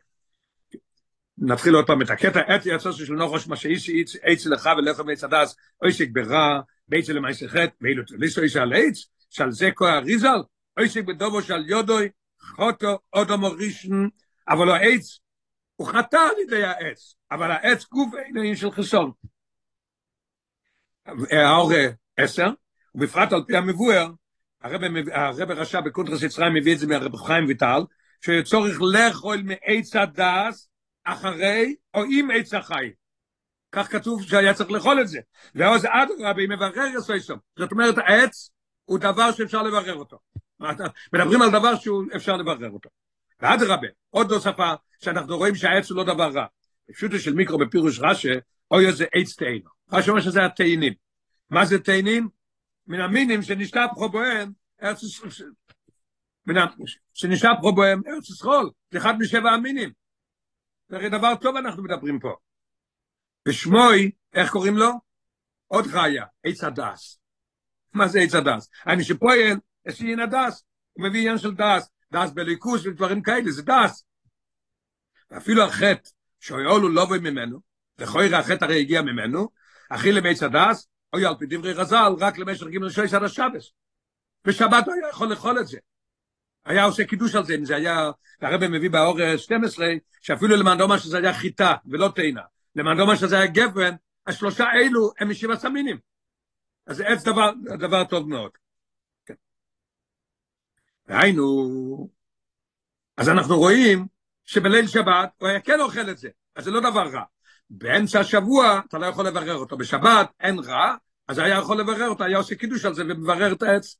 נתחיל 1.44 1.74
עוד 1.74 1.86
פעם 1.86 2.02
את 2.02 2.10
הקטע, 2.10 2.40
עת 2.40 2.62
יצא 2.64 2.92
של 2.92 3.14
נוחש 3.14 3.48
מה 3.48 3.56
שאיש 3.56 3.90
עץ 4.22 4.46
לך 4.46 4.70
ולך 4.78 5.00
מעץ 5.00 5.24
הדס, 5.24 5.56
אויסק 5.82 6.08
ברע, 6.12 6.60
בית 6.88 7.06
של 7.06 7.16
למעשה 7.16 7.48
חטא, 7.48 7.74
ואילו 7.80 8.04
תליסו 8.04 8.42
איש 8.42 8.56
על 8.56 8.72
עץ, 8.72 9.06
שעל 9.30 9.50
זה 9.50 9.70
כוח 9.74 10.04
ריזל, 10.04 10.38
אויסק 10.78 11.04
בדובו 11.04 11.42
של 11.42 11.68
יודוי, 11.68 12.08
חוטו, 12.40 12.98
אודו 13.12 13.38
מורישן, 13.38 14.06
אבל 14.48 14.70
העץ, 14.70 15.18
הוא 15.76 15.88
חטא 15.88 16.16
על 16.16 16.40
ידי 16.42 16.64
העץ, 16.64 17.14
אבל 17.30 17.50
העץ 17.50 17.84
גוף 17.88 18.14
אין 18.14 18.38
עניין 18.38 18.56
של 18.56 18.70
חסון. 18.70 19.10
האור 21.30 21.72
עשר, 22.16 22.48
ובפרט 22.94 23.32
על 23.32 23.42
פי 23.46 23.56
המבואר, 23.56 24.10
הרב 24.60 25.50
רשע 25.50 25.80
בקונטרס 25.80 26.22
יצרים 26.22 26.54
מביא 26.54 26.74
את 26.74 26.78
זה 26.78 26.86
מהרב 26.86 27.16
חיים 27.16 27.46
ויטל, 27.46 27.80
שצורך 28.20 28.78
לאכול 28.80 29.42
מעץ 29.42 29.96
הדס 29.96 30.71
אחרי 31.04 31.74
או 31.94 32.02
עם 32.10 32.30
עץ 32.30 32.54
החי. 32.54 32.90
כך 33.72 33.92
כתוב 33.92 34.22
שהיה 34.22 34.54
צריך 34.54 34.70
לאכול 34.70 35.00
את 35.00 35.08
זה. 35.08 35.20
ואז 35.54 35.84
אדרבה, 35.84 36.40
היא 36.40 36.48
מברר 36.48 36.86
יסויסום. 36.98 37.38
זאת 37.58 37.72
אומרת, 37.72 37.98
העץ 37.98 38.50
הוא 38.84 38.98
דבר 38.98 39.32
שאפשר 39.32 39.62
לברר 39.62 39.94
אותו. 39.94 40.18
מדברים 41.12 41.42
על 41.42 41.50
דבר 41.50 41.74
שאפשר 41.76 42.36
לברר 42.36 42.70
אותו. 42.70 42.90
ואדרבה, 43.40 43.88
עוד 44.10 44.32
נוספה, 44.32 44.72
שאנחנו 45.00 45.36
רואים 45.36 45.54
שהעץ 45.54 45.90
הוא 45.90 45.96
לא 45.96 46.04
דבר 46.04 46.30
רע. 46.30 46.46
בפשוטו 46.88 47.18
של 47.18 47.34
מיקרו 47.34 47.58
בפירוש 47.58 48.00
רש"א, 48.00 48.34
אוי 48.70 48.86
איזה 48.86 49.04
עץ 49.14 49.36
תאינו. 49.36 49.70
רש"א 49.92 50.10
אומר 50.10 50.20
שזה 50.20 50.44
התאינים. 50.44 50.92
מה 51.50 51.64
זה 51.64 51.78
תאינים? 51.78 52.28
מן 52.86 53.00
המינים 53.00 53.42
שנשתפכו 53.42 54.08
בהם 54.08 54.52
ארץ 54.82 55.02
ישראל. 55.02 55.52
שנשתפכו 57.14 57.74
בהם 57.74 58.02
ארץ 58.06 58.30
ישראל. 58.30 58.66
זה 58.90 58.98
אחד 58.98 59.18
משבע 59.18 59.50
המינים. 59.50 60.01
הרי 60.92 61.08
דבר 61.08 61.34
טוב 61.40 61.56
אנחנו 61.56 61.82
מדברים 61.82 62.20
פה. 62.20 62.36
ושמוי, 63.48 64.10
איך 64.34 64.50
קוראים 64.50 64.76
לו? 64.76 64.90
עוד 65.66 65.86
חיה, 65.86 66.24
עץ 66.44 66.64
הדס. 66.64 67.18
מה 67.92 68.08
זה 68.08 68.20
עץ 68.20 68.34
הדס? 68.34 68.68
אני 68.86 69.04
שפועל, 69.04 69.58
יש 69.86 70.00
לי 70.00 70.12
עניין 70.12 70.20
הדס. 70.20 70.64
הוא 70.92 71.04
מביא 71.04 71.20
עניין 71.20 71.38
של 71.38 71.54
דס. 71.54 71.90
דס 72.12 72.30
בליכוס 72.30 72.86
ודברים 72.86 73.22
כאלה, 73.22 73.50
זה 73.50 73.62
דס. 73.62 74.04
ואפילו 75.30 75.62
החטא 75.62 76.10
שאויולו 76.40 76.88
לא 76.88 77.04
בא 77.04 77.18
ממנו, 77.18 77.60
לכוירא 77.98 78.36
החטא 78.36 78.64
הרי 78.64 78.80
הגיע 78.80 79.02
ממנו, 79.02 79.48
אכילה 79.90 80.20
מעץ 80.20 80.42
הדס, 80.42 80.88
אוי 81.12 81.26
על 81.26 81.34
פי 81.38 81.46
דברי 81.46 81.72
רז"ל, 81.72 82.12
רק 82.20 82.38
למשך 82.38 82.66
גימל 82.66 82.90
שויס 82.90 83.14
עד 83.14 83.22
השבס. 83.22 83.72
בשבת 84.46 84.86
הוא 84.86 84.94
היה 84.94 85.08
יכול 85.08 85.28
לאכול 85.28 85.60
את 85.60 85.66
זה. 85.66 85.78
היה 86.64 86.84
עושה 86.84 87.04
קידוש 87.04 87.34
על 87.34 87.44
זה, 87.44 87.54
אם 87.54 87.64
זה 87.64 87.76
היה, 87.76 88.10
הרב 88.40 88.66
מביא 88.66 88.90
באור 88.90 89.36
12, 89.36 89.86
שאפילו 90.20 90.56
למען 90.56 90.78
דומה 90.78 90.98
שזה 90.98 91.18
היה 91.18 91.34
חיטה 91.34 91.74
ולא 91.86 92.08
תאנה, 92.14 92.42
למען 92.76 92.96
דומה 92.96 93.16
שזה 93.16 93.36
היה 93.36 93.46
גפן, 93.46 93.94
השלושה 94.26 94.64
אלו 94.74 95.10
הם 95.18 95.30
משבע 95.30 95.56
סמינים. 95.56 95.98
אז 96.86 96.96
זה 96.96 97.06
עץ 97.06 97.24
דבר, 97.24 97.50
דבר 97.78 98.04
טוב 98.04 98.28
מאוד. 98.28 98.50
כן. 99.26 99.34
והיינו, 101.06 102.08
אז 103.16 103.28
אנחנו 103.28 103.58
רואים 103.58 104.06
שבליל 104.44 104.86
שבת 104.86 105.30
הוא 105.38 105.48
היה 105.48 105.60
כן 105.60 105.80
אוכל 105.80 106.10
את 106.10 106.18
זה, 106.18 106.28
אז 106.56 106.64
זה 106.64 106.70
לא 106.70 106.80
דבר 106.80 107.08
רע. 107.08 107.22
באמצע 107.70 108.20
השבוע 108.20 108.80
אתה 108.88 108.98
לא 108.98 109.06
יכול 109.06 109.26
לברר 109.26 109.54
אותו, 109.54 109.76
בשבת 109.76 110.30
אין 110.40 110.58
רע, 110.58 110.96
אז 111.28 111.38
היה 111.38 111.58
יכול 111.58 111.80
לברר 111.80 112.08
אותו, 112.08 112.24
היה 112.24 112.36
עושה 112.36 112.54
קידוש 112.54 112.84
על 112.84 112.94
זה 112.94 113.02
ומברר 113.02 113.52
את 113.52 113.62
העץ. 113.62 113.96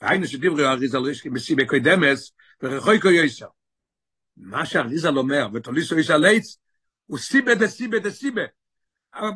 היינו 0.00 0.26
שדיברו 0.26 0.60
אריזל 0.60 0.98
רישקי 0.98 1.30
בסיבי 1.30 1.66
קוידמס 1.66 2.32
ורחוי 2.62 3.00
קוי 3.00 3.16
יויסר. 3.16 3.46
מה 4.36 4.66
שאריזל 4.66 5.18
אומר, 5.18 5.48
ותוליסו 5.54 5.96
איש 5.96 6.10
על 6.10 6.24
עץ, 6.24 6.58
הוא 7.06 7.18
סיבה 7.18 7.54
דה 7.54 7.68
סיבה 7.68 7.98
דה 7.98 8.10
סיבה. 8.10 8.42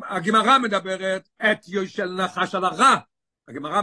הגמרא 0.08 0.58
מדברת 0.58 1.28
את 1.42 1.68
יוישל 1.68 2.12
נחש 2.12 2.54
על 2.54 2.64
הרע. 2.64 2.96
הגמרא, 3.48 3.80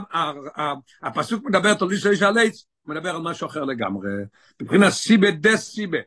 הפסוק 1.03 1.45
מדבר 1.45 1.74
תוליסו 1.74 2.12
איש 2.12 2.21
על 2.21 2.38
עץ, 2.38 2.65
הוא 2.81 2.95
מדבר 2.95 3.15
על 3.15 3.21
משהו 3.21 3.48
אחר 3.48 3.63
לגמרי. 3.63 4.09
מבחינת 4.62 4.93
סיבה 4.93 5.31
דה 5.31 5.57
סיבה. 5.57 5.98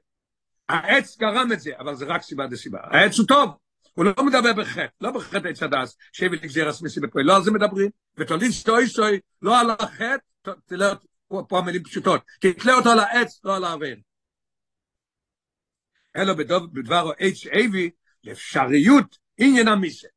העץ 0.69 1.19
גרם 1.19 1.53
את 1.53 1.61
זה, 1.61 1.71
אבל 1.79 1.95
זה 1.95 2.05
רק 2.05 2.23
סיבה 2.23 2.47
דה 2.47 2.57
סיבה. 2.57 2.79
העץ 2.83 3.19
הוא 3.19 3.27
טוב. 3.27 3.51
הוא 3.93 4.05
לא 4.05 4.25
מדבר 4.27 4.53
בחטא, 4.53 4.87
לא 5.01 5.11
בחטא 5.11 5.49
עץ 5.49 5.63
הדס, 5.63 5.97
שהביא 6.13 6.39
לגזירס 6.39 6.83
מסיבה 6.83 7.09
פה, 7.09 7.21
לא 7.23 7.37
על 7.37 7.43
זה 7.43 7.51
מדברים. 7.51 7.91
ותוליד 8.17 8.51
שטוי 8.51 8.87
שטוי, 8.87 9.21
לא 9.43 9.61
על 9.61 9.71
החטא, 9.71 10.51
תלה, 10.67 10.95
פה 11.49 11.59
המילים 11.59 11.85
פשוטות, 11.85 12.23
תתלה 12.41 12.75
אותו 12.75 12.91
על 12.91 12.99
העץ, 12.99 13.41
לא 13.45 13.57
על 13.57 13.65
העבר. 13.65 13.95
אלא 16.17 16.35
בדבר 16.35 17.11
עץ 17.19 17.47
אבי, 17.47 17.91
לאפשריות 18.25 19.19
עניין 19.39 19.69
המיסה. 19.69 20.09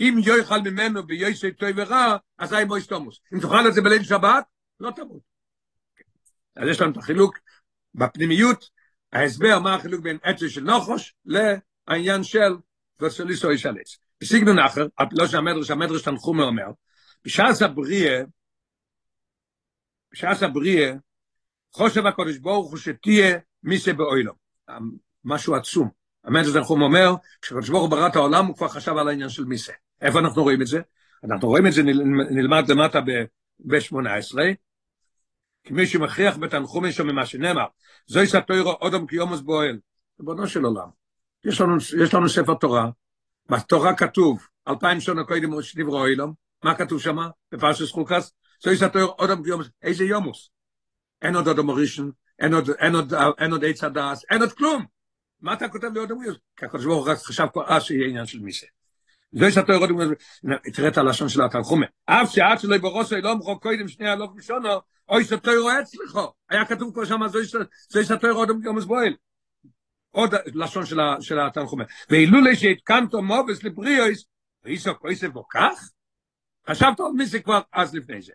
אם 0.00 0.18
יאכל 0.26 0.58
ממנו 0.58 1.06
ביוסי 1.06 1.52
טוי 1.52 1.72
ורע, 1.76 2.16
אז 2.38 2.52
היה 2.52 2.66
מויס 2.66 2.86
תומוס. 2.86 3.20
אם 3.34 3.40
תאכל 3.40 3.68
את 3.68 3.74
זה 3.74 3.80
בליל 3.80 4.02
שבת, 4.02 4.44
לא 4.80 4.90
תמות. 4.90 5.22
אז 6.56 6.68
יש 6.68 6.80
לנו 6.80 6.92
את 6.92 6.96
החילוק 6.96 7.38
בפנימיות, 7.94 8.70
ההסבר 9.12 9.58
מה 9.58 9.74
החילוק 9.74 10.00
בין 10.00 10.18
עצו 10.22 10.50
של 10.50 10.60
נוחוש 10.60 11.14
לעניין 11.24 12.22
של 12.22 12.52
וסוליסו 13.02 13.52
ישלץ. 13.52 13.98
בסיגנון 14.20 14.58
אחר, 14.58 14.86
לא 15.12 15.26
שהמדרש, 15.26 15.70
המדרש 15.70 16.02
תנחומר 16.02 16.44
אומר, 16.44 16.66
בשעס 17.24 17.62
הבריאה, 17.62 18.22
בשעס 20.12 20.42
הבריאה, 20.42 20.92
חושב 21.72 22.06
הקודש 22.06 22.36
ברוך 22.36 22.70
הוא 22.70 22.78
שתהיה 22.78 23.38
מי 23.62 23.78
שבאוילום. 23.78 24.36
משהו 25.24 25.54
עצום. 25.54 25.88
המדרש 26.24 26.52
תנחום 26.52 26.82
אומר, 26.82 27.14
כשקודש 27.42 27.68
ברוך 27.68 27.82
הוא 27.82 27.90
ברא 27.90 28.06
את 28.06 28.16
העולם, 28.16 28.46
הוא 28.46 28.56
כבר 28.56 28.68
חשב 28.68 28.96
על 28.96 29.08
העניין 29.08 29.28
של 29.28 29.44
מיסה. 29.44 29.72
איפה 30.00 30.18
אנחנו 30.18 30.42
רואים 30.42 30.62
את 30.62 30.66
זה? 30.66 30.80
אנחנו 31.24 31.48
רואים 31.48 31.66
את 31.66 31.72
זה 31.72 31.82
נלמד 32.30 32.70
למטה 32.70 33.00
ב-18, 33.00 34.38
כי 35.64 35.72
מי 35.72 35.86
שמכריח 35.86 36.36
בתנחומים 36.36 36.92
שם 36.92 37.06
ממה 37.06 37.26
שנאמר, 37.26 37.66
זוהי 38.06 38.26
סתוירו 38.26 38.72
אודם 38.72 39.06
קיומוס 39.06 39.40
בועל, 39.40 39.78
ריבונו 40.20 40.46
של 40.46 40.64
עולם. 40.64 40.99
יש 41.44 41.60
לנו, 41.60 41.76
יש 42.02 42.14
לנו 42.14 42.28
ספר 42.28 42.54
תורה, 42.54 42.90
בתורה 43.48 43.96
כתוב, 43.96 44.46
אלפיים 44.68 45.00
שנה 45.00 45.24
קודם 45.24 45.62
שדברו 45.62 46.06
אילום, 46.06 46.32
מה 46.64 46.74
כתוב 46.74 47.00
שם? 47.00 47.16
בפרשס 47.52 47.90
חוקס? 47.90 48.32
זוהי 48.62 48.76
סתוירו 48.76 49.14
אודם 49.18 49.42
קיומוס, 49.42 49.68
איזה 49.82 50.04
יומוס? 50.04 50.50
אין 51.22 51.36
עוד 51.36 51.48
אודם 51.48 51.70
ראשון, 51.70 52.10
אין 52.38 52.54
עוד, 52.54 52.70
אין 52.70 52.94
עוד, 52.94 53.14
אין 53.38 53.52
עוד 53.52 53.64
עץ 53.64 53.84
הדס, 53.84 54.24
אין 54.30 54.40
עוד 54.40 54.52
כלום. 54.52 54.84
מה 55.40 55.52
אתה 55.52 55.68
כותב 55.68 55.88
לי 55.94 56.00
אודם 56.00 56.18
ראשון? 56.18 56.34
כי 56.56 56.64
הקדוש 56.64 56.84
ברוך 56.84 57.06
הוא 57.06 57.14
חשב 57.14 57.46
כבר 57.52 57.64
אז 57.66 57.82
שיהיה 57.82 58.08
עניין 58.08 58.26
של 58.26 58.40
מיסה. 58.40 58.66
זוהי 59.32 59.52
סתוירו 59.52 59.82
אודם 59.82 59.96
ראשון, 59.96 60.14
תראה 60.74 60.88
את 60.88 60.98
הלשון 60.98 61.28
של 61.28 61.42
התנחומה. 61.42 61.86
אף 62.06 62.30
שעד 62.30 62.60
שלא 62.60 62.74
יבורוסו 62.74 63.16
אילום 63.16 63.42
חוק 63.42 63.62
קודם 63.62 63.88
שנייה 63.88 64.16
לא 64.16 64.28
ראשונו, 64.36 64.68
אוי 65.08 65.24
סתוירו 65.24 65.70
אצלכו. 65.82 66.32
היה 66.50 66.64
כתוב 66.64 66.94
כבר 66.94 67.04
שם, 67.04 67.20
זוהי 67.88 68.04
סתוירו 68.04 68.40
אודם 68.40 68.62
קיומוס 68.62 68.84
בועל. 68.84 69.14
עוד 70.10 70.34
לשון 70.54 70.86
של, 71.20 71.38
התנחומה. 71.40 71.84
ואילולי 72.10 72.56
שהתקנתו 72.56 73.22
מובס 73.22 73.64
לבריאויס, 73.64 74.24
ואיסו 74.64 74.90
כויסף 74.98 75.28
בו 75.28 75.44
כך? 75.52 75.90
חשבת 76.70 77.00
על 77.00 77.06
מי 77.16 77.26
זה 77.26 77.40
כבר 77.40 77.60
אז 77.72 77.94
לפני 77.94 78.22
זה. 78.22 78.32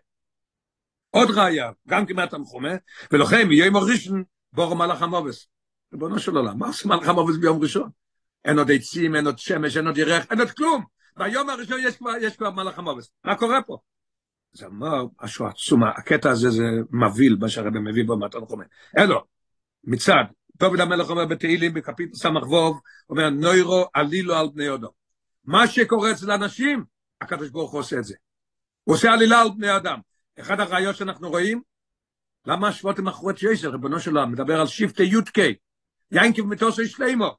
עוד 1.10 1.30
ראיה, 1.30 1.70
גם 1.88 2.06
כמעט 2.06 2.30
תנחומה, 2.30 2.72
ולכן 3.12 3.48
ביום 3.48 3.76
הראשון 3.76 4.24
בור 4.52 4.74
מלאך 4.74 5.02
המובס. 5.02 5.48
ריבונו 5.92 6.18
של 6.18 6.36
עולם, 6.36 6.58
מה 6.58 6.66
עושה 6.66 6.88
מלאך 6.88 7.08
המובס 7.08 7.36
ביום 7.36 7.62
ראשון? 7.62 7.90
אין 8.44 8.58
עוד 8.58 8.70
עצים, 8.70 9.16
אין 9.16 9.26
עוד 9.26 9.38
שמש, 9.38 9.76
אין 9.76 9.86
עוד 9.86 9.98
ירח, 9.98 10.26
אין 10.30 10.40
עוד 10.40 10.50
כלום. 10.50 10.84
ביום 11.16 11.50
הראשון 11.50 11.78
יש 11.82 11.96
כבר, 11.96 12.12
יש 12.20 12.36
כבר 12.36 12.50
מלאך 12.50 12.78
המובס. 12.78 13.10
מה 13.24 13.36
קורה 13.36 13.62
פה? 13.62 13.78
זה 14.52 14.66
אמר 14.66 15.04
משהו 15.22 15.46
עצום, 15.46 15.84
הקטע 15.84 16.30
הזה 16.30 16.50
זה 16.50 16.62
מבהיל, 16.90 17.36
מה 17.40 17.48
שהרבא 17.48 17.80
מביא 17.80 18.04
בו 18.04 18.16
מהתנחומה. 18.16 18.64
אלו, 18.98 19.24
מצד 19.84 20.24
דוד 20.60 20.80
המלך 20.80 21.10
אומר 21.10 21.26
בתהילים 21.26 21.74
בקפיטל 21.74 22.14
ס"ו, 22.14 22.80
אומר 23.10 23.30
נוירו 23.30 23.86
עלילו 23.94 24.34
על 24.34 24.48
בני 24.54 24.74
אדם. 24.74 24.88
מה 25.44 25.66
שקורה 25.66 26.12
אצל 26.12 26.30
אנשים, 26.30 26.84
הקדוש 27.20 27.50
ברוך 27.50 27.72
הוא 27.72 27.80
עושה 27.80 27.98
את 27.98 28.04
זה. 28.04 28.14
הוא 28.84 28.94
עושה 28.94 29.12
עלילה 29.12 29.40
על 29.40 29.48
בני 29.56 29.76
אדם. 29.76 29.98
אחד 30.40 30.60
הראיות 30.60 30.96
שאנחנו 30.96 31.28
רואים, 31.28 31.62
למה 32.46 32.68
השבועות 32.68 32.98
הם 32.98 33.08
אחרות 33.08 33.38
שישר, 33.38 33.70
ריבונו 33.70 34.00
של 34.00 34.10
עולם, 34.10 34.32
מדבר 34.32 34.60
על 34.60 34.66
שבטי 34.66 35.02
י"ק, 35.02 35.38
יינקב 36.10 36.42
מטוסו 36.42 36.86
שלמו. 36.86 37.36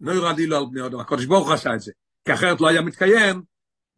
נויר 0.00 0.26
עלי 0.26 0.46
לו 0.46 0.56
על 0.56 0.64
בני 0.70 0.86
אדם, 0.86 1.00
הקודש 1.00 1.24
ברוך 1.24 1.50
עשה 1.50 1.74
את 1.74 1.80
זה, 1.80 1.92
כי 2.24 2.34
אחרת 2.34 2.60
לא 2.60 2.68
היה 2.68 2.80
מתקיים, 2.80 3.42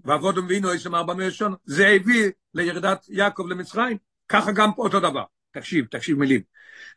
ועבוד 0.04 0.38
ומבינו 0.38 0.74
יש 0.74 0.86
אמר 0.86 1.02
בנו 1.02 1.22
ישון, 1.22 1.54
זה 1.64 1.88
הביא 1.88 2.30
לירידת 2.54 3.06
יעקב 3.08 3.46
למצרים, 3.48 3.98
ככה 4.28 4.52
גם 4.52 4.74
פה 4.74 4.82
אותו 4.82 5.00
דבר, 5.00 5.24
תקשיב, 5.50 5.84
תקשיב 5.84 6.18
מילים, 6.18 6.40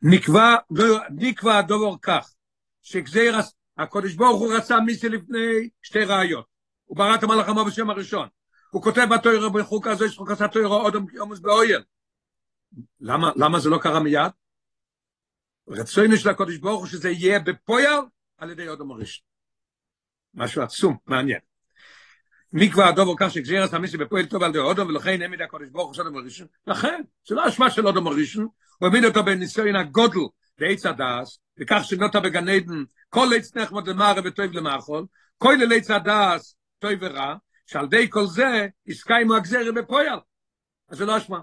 נקבע, 0.02 0.56
נקבע 1.16 1.58
הדובר 1.58 1.96
כך, 2.02 2.34
שגזיר, 2.82 3.36
הקודש 3.78 4.14
ברוך 4.14 4.42
הוא 4.42 4.54
רצה 4.54 4.80
מיסי 4.80 5.10
לפני 5.10 5.70
שתי 5.82 6.04
ראיות, 6.04 6.46
הוא 6.86 6.98
ברא 6.98 7.16
את 7.16 7.24
המלאכמה 7.24 7.64
בשם 7.64 7.90
הראשון, 7.90 8.28
הוא 8.72 8.84
כותב 8.84 9.08
בתוירה 9.16 9.50
בחוק 9.50 9.88
הזה, 9.88 10.06
יש 10.06 10.18
חוק 10.18 10.32
עשה 10.32 10.48
תוירה 10.48 10.76
עוד 10.76 10.96
עמוס 11.22 11.40
באויל, 11.40 11.84
למה, 13.00 13.32
למה 13.36 13.60
זה 13.60 13.70
לא 13.70 13.78
קרה 13.78 14.00
מיד? 14.00 14.32
רצוינו 15.68 16.18
של 16.18 16.30
הקודש 16.30 16.58
ברוך 16.58 16.80
הוא 16.80 16.88
שזה 16.88 17.10
יהיה 17.10 17.40
בפויר 17.40 18.02
על 18.38 18.50
ידי 18.50 18.68
אודם 18.68 18.92
הראשון. 18.92 19.26
משהו 20.34 20.62
עצום, 20.62 20.98
מעניין. 21.06 21.40
מי 22.54 22.72
כבר 22.72 22.84
הדובר 22.84 23.14
כך 23.18 23.32
שגזיר 23.32 23.66
את 23.66 23.74
המיסי 23.74 23.98
בפועל 23.98 24.26
טוב 24.26 24.44
על 24.44 24.50
ידי 24.50 24.60
אודם, 24.60 24.88
ולכן 24.88 25.22
העמיד 25.22 25.42
הקודש 25.42 25.68
ברוך 25.72 25.88
הוא 25.88 25.94
של 25.94 26.02
אודם 26.02 26.16
הראשון? 26.16 26.48
לכן, 26.68 27.02
זה 27.28 27.36
לא 27.36 27.48
אשמה 27.48 27.70
של 27.70 27.88
אודם 27.88 28.08
הראשון, 28.08 28.48
הוא 28.80 28.88
העמיד 28.88 29.06
אותו 29.06 29.24
בניסיון 29.24 29.76
הגודל 29.76 30.20
בעץ 30.60 30.86
הדס, 30.86 31.40
וכך 31.60 31.80
שנותה 31.84 32.20
בגן 32.20 32.50
עדן, 32.50 32.84
כל 33.10 33.28
עץ 33.36 33.56
נחמד 33.56 33.88
למערה 33.88 34.22
וטוב 34.26 34.52
למאכול, 34.54 35.06
כל 35.38 35.56
עץ 35.76 35.92
הדס 35.92 36.56
טוב 36.80 36.92
ורע, 37.02 37.36
שעל 37.66 37.88
די 37.88 38.10
כל 38.10 38.26
זה 38.26 38.68
הסקיימו 38.88 39.36
הגזיר 39.36 39.72
בפועל. 39.72 40.20
אז 40.90 40.98
זה 40.98 41.06
לא 41.06 41.18
אשמה. 41.18 41.40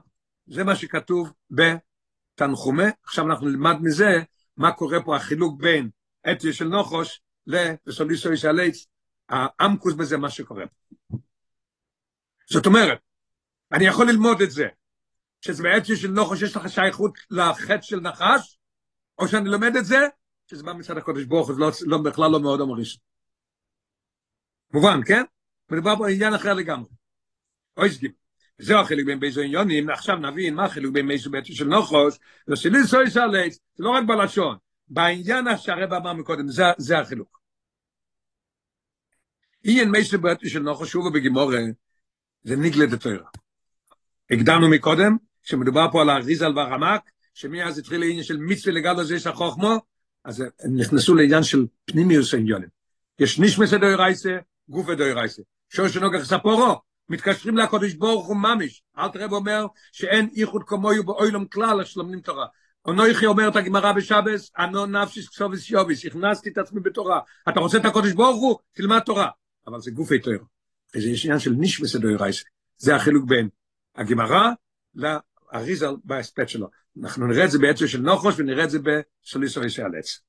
זה 0.47 0.65
מה 0.65 0.77
שכתוב 0.77 1.33
בתנחומה, 1.51 2.89
עכשיו 3.05 3.27
אנחנו 3.27 3.49
נלמד 3.49 3.77
מזה 3.81 4.23
מה 4.57 4.73
קורה 4.73 5.03
פה 5.05 5.17
החילוק 5.17 5.61
בין 5.61 5.89
אתיה 6.33 6.53
של 6.53 6.65
נוחוש 6.65 7.21
לסוליסו 7.47 8.33
ישאלץ, 8.33 8.87
העמקוס 9.29 9.95
בזה 9.95 10.17
מה 10.17 10.31
שקורה. 10.31 10.65
זאת 12.53 12.67
אומרת, 12.67 12.99
אני 13.73 13.87
יכול 13.87 14.11
ללמוד 14.11 14.43
את 14.43 14.51
זה, 14.51 14.69
שזה 15.41 15.63
באתיה 15.63 15.97
של 15.97 16.11
נוחוש 16.11 16.43
יש 16.43 16.57
לך 16.57 16.69
שייכות 16.69 17.19
לחטא 17.31 17.83
של 17.83 18.01
נחש, 18.01 18.59
או 19.19 19.29
שאני 19.29 19.49
לומד 19.49 19.77
את 19.77 19.85
זה, 19.85 19.99
שזה 20.47 20.63
בא 20.63 20.73
מצד 20.73 20.97
הקודש 20.97 21.25
ברוך 21.25 21.53
זה 21.53 21.59
לא, 21.59 21.71
לא, 21.87 21.99
בכלל 21.99 22.31
לא 22.31 22.41
מאוד 22.41 22.61
המריש. 22.61 23.01
מובן, 24.73 25.01
כן? 25.07 25.23
מדובר 25.71 25.97
פה 25.97 26.09
עניין 26.09 26.35
אחר 26.35 26.55
לגמרי. 26.55 26.89
אוי 27.77 27.91
סגיב. 27.91 28.11
זהו 28.59 28.81
החילוק 28.81 29.07
בין 29.07 29.21
באיזו 29.21 29.41
עניונים, 29.41 29.91
עכשיו 29.91 30.17
נבין 30.17 30.55
מה 30.55 30.65
החילוק 30.65 30.95
בין 30.95 31.07
מייסו 31.07 31.31
בעצם 31.31 31.53
של 31.53 31.65
נוחוש, 31.65 32.19
ושלי 32.49 32.79
סוי 32.87 33.11
סלץ, 33.11 33.59
זה 33.75 33.85
לא 33.85 33.91
רק 33.91 34.05
בלשון, 34.07 34.57
בעניין 34.89 35.45
שהרב 35.57 35.93
אמר 35.93 36.13
מקודם, 36.13 36.49
זה, 36.49 36.63
זה 36.79 36.99
החילוק. 36.99 37.41
אין 39.65 39.91
מייסו 39.91 40.19
בעצם 40.19 40.49
של 40.49 40.61
נוחוש, 40.61 40.93
שוב 40.93 41.15
בגימור, 41.15 41.53
זה 42.43 42.57
ניגלה 42.57 42.87
דתוירה. 42.87 43.29
הגדרנו 44.31 44.69
מקודם, 44.69 45.17
שמדובר 45.43 45.87
פה 45.93 46.03
על 46.03 46.11
האריזל 46.11 46.57
והרמק, 46.57 47.01
שמאז 47.35 47.79
התחיל 47.79 48.01
לעניין 48.01 48.23
של 48.23 48.37
מצווה 48.37 48.75
לגל 48.75 49.01
הזה 49.01 49.15
יש 49.15 49.27
החוכמו, 49.27 49.79
אז 50.25 50.41
הם 50.41 50.77
נכנסו 50.77 51.15
לעניין 51.15 51.43
של 51.43 51.67
פנימיוס 51.85 52.35
העניונים. 52.35 52.69
יש 53.19 53.41
נשמס 53.41 53.75
דוירייסה, 53.75 54.37
גוף 54.69 54.91
דוירייסה. 54.91 55.43
שור 55.69 55.89
שנוגח 55.89 56.25
ספורו, 56.25 56.81
מתקשרים 57.09 57.57
לקודש 57.57 57.95
ברוך 57.95 58.27
הוא 58.27 58.37
ממש. 58.37 58.83
אל 58.99 59.09
תראה 59.09 59.27
ואומר 59.31 59.67
שאין 59.93 60.29
איחוד 60.37 60.63
כמוהו 60.67 61.05
באוילום 61.05 61.45
כלל 61.45 61.81
השלמנים 61.81 62.21
תורה. 62.21 62.47
אנוכי 62.89 63.27
אומרת 63.27 63.57
הגמרא 63.57 63.93
בשבס, 63.93 64.51
אנו 64.59 64.87
נפשיס 64.87 65.29
כסוביס 65.29 65.71
יוביס, 65.71 66.07
הכנסתי 66.07 66.51
את 66.51 66.59
עצמי 66.59 66.81
בתורה. 66.81 67.21
אתה 67.49 67.61
רוצה 67.61 67.79
את 67.79 67.85
הקודש 67.85 68.13
ברוך 68.13 68.41
הוא? 68.41 68.59
תלמד 68.73 68.99
תורה. 68.99 69.29
אבל 69.67 69.81
זה 69.81 69.91
גופי 69.91 70.19
תורה. 70.19 70.37
וזה 70.95 71.09
יש 71.09 71.25
עניין 71.25 71.39
של 71.39 71.53
נשמס 71.59 71.97
דוירייסה. 71.97 72.45
זה 72.77 72.97
החילוק 72.97 73.25
בין 73.29 73.49
הגמרא 73.95 74.51
לאריזל 74.95 75.95
בהספט 76.05 76.49
שלו. 76.49 76.69
אנחנו 77.03 77.27
נראה 77.27 77.45
את 77.45 77.51
זה 77.51 77.59
בעצם 77.59 77.87
של 77.87 78.01
נוחוש 78.01 78.35
ונראה 78.39 78.65
את 78.65 78.71
זה 78.71 78.79
בסוליסו 78.79 79.65
ישאלץ. 79.65 80.21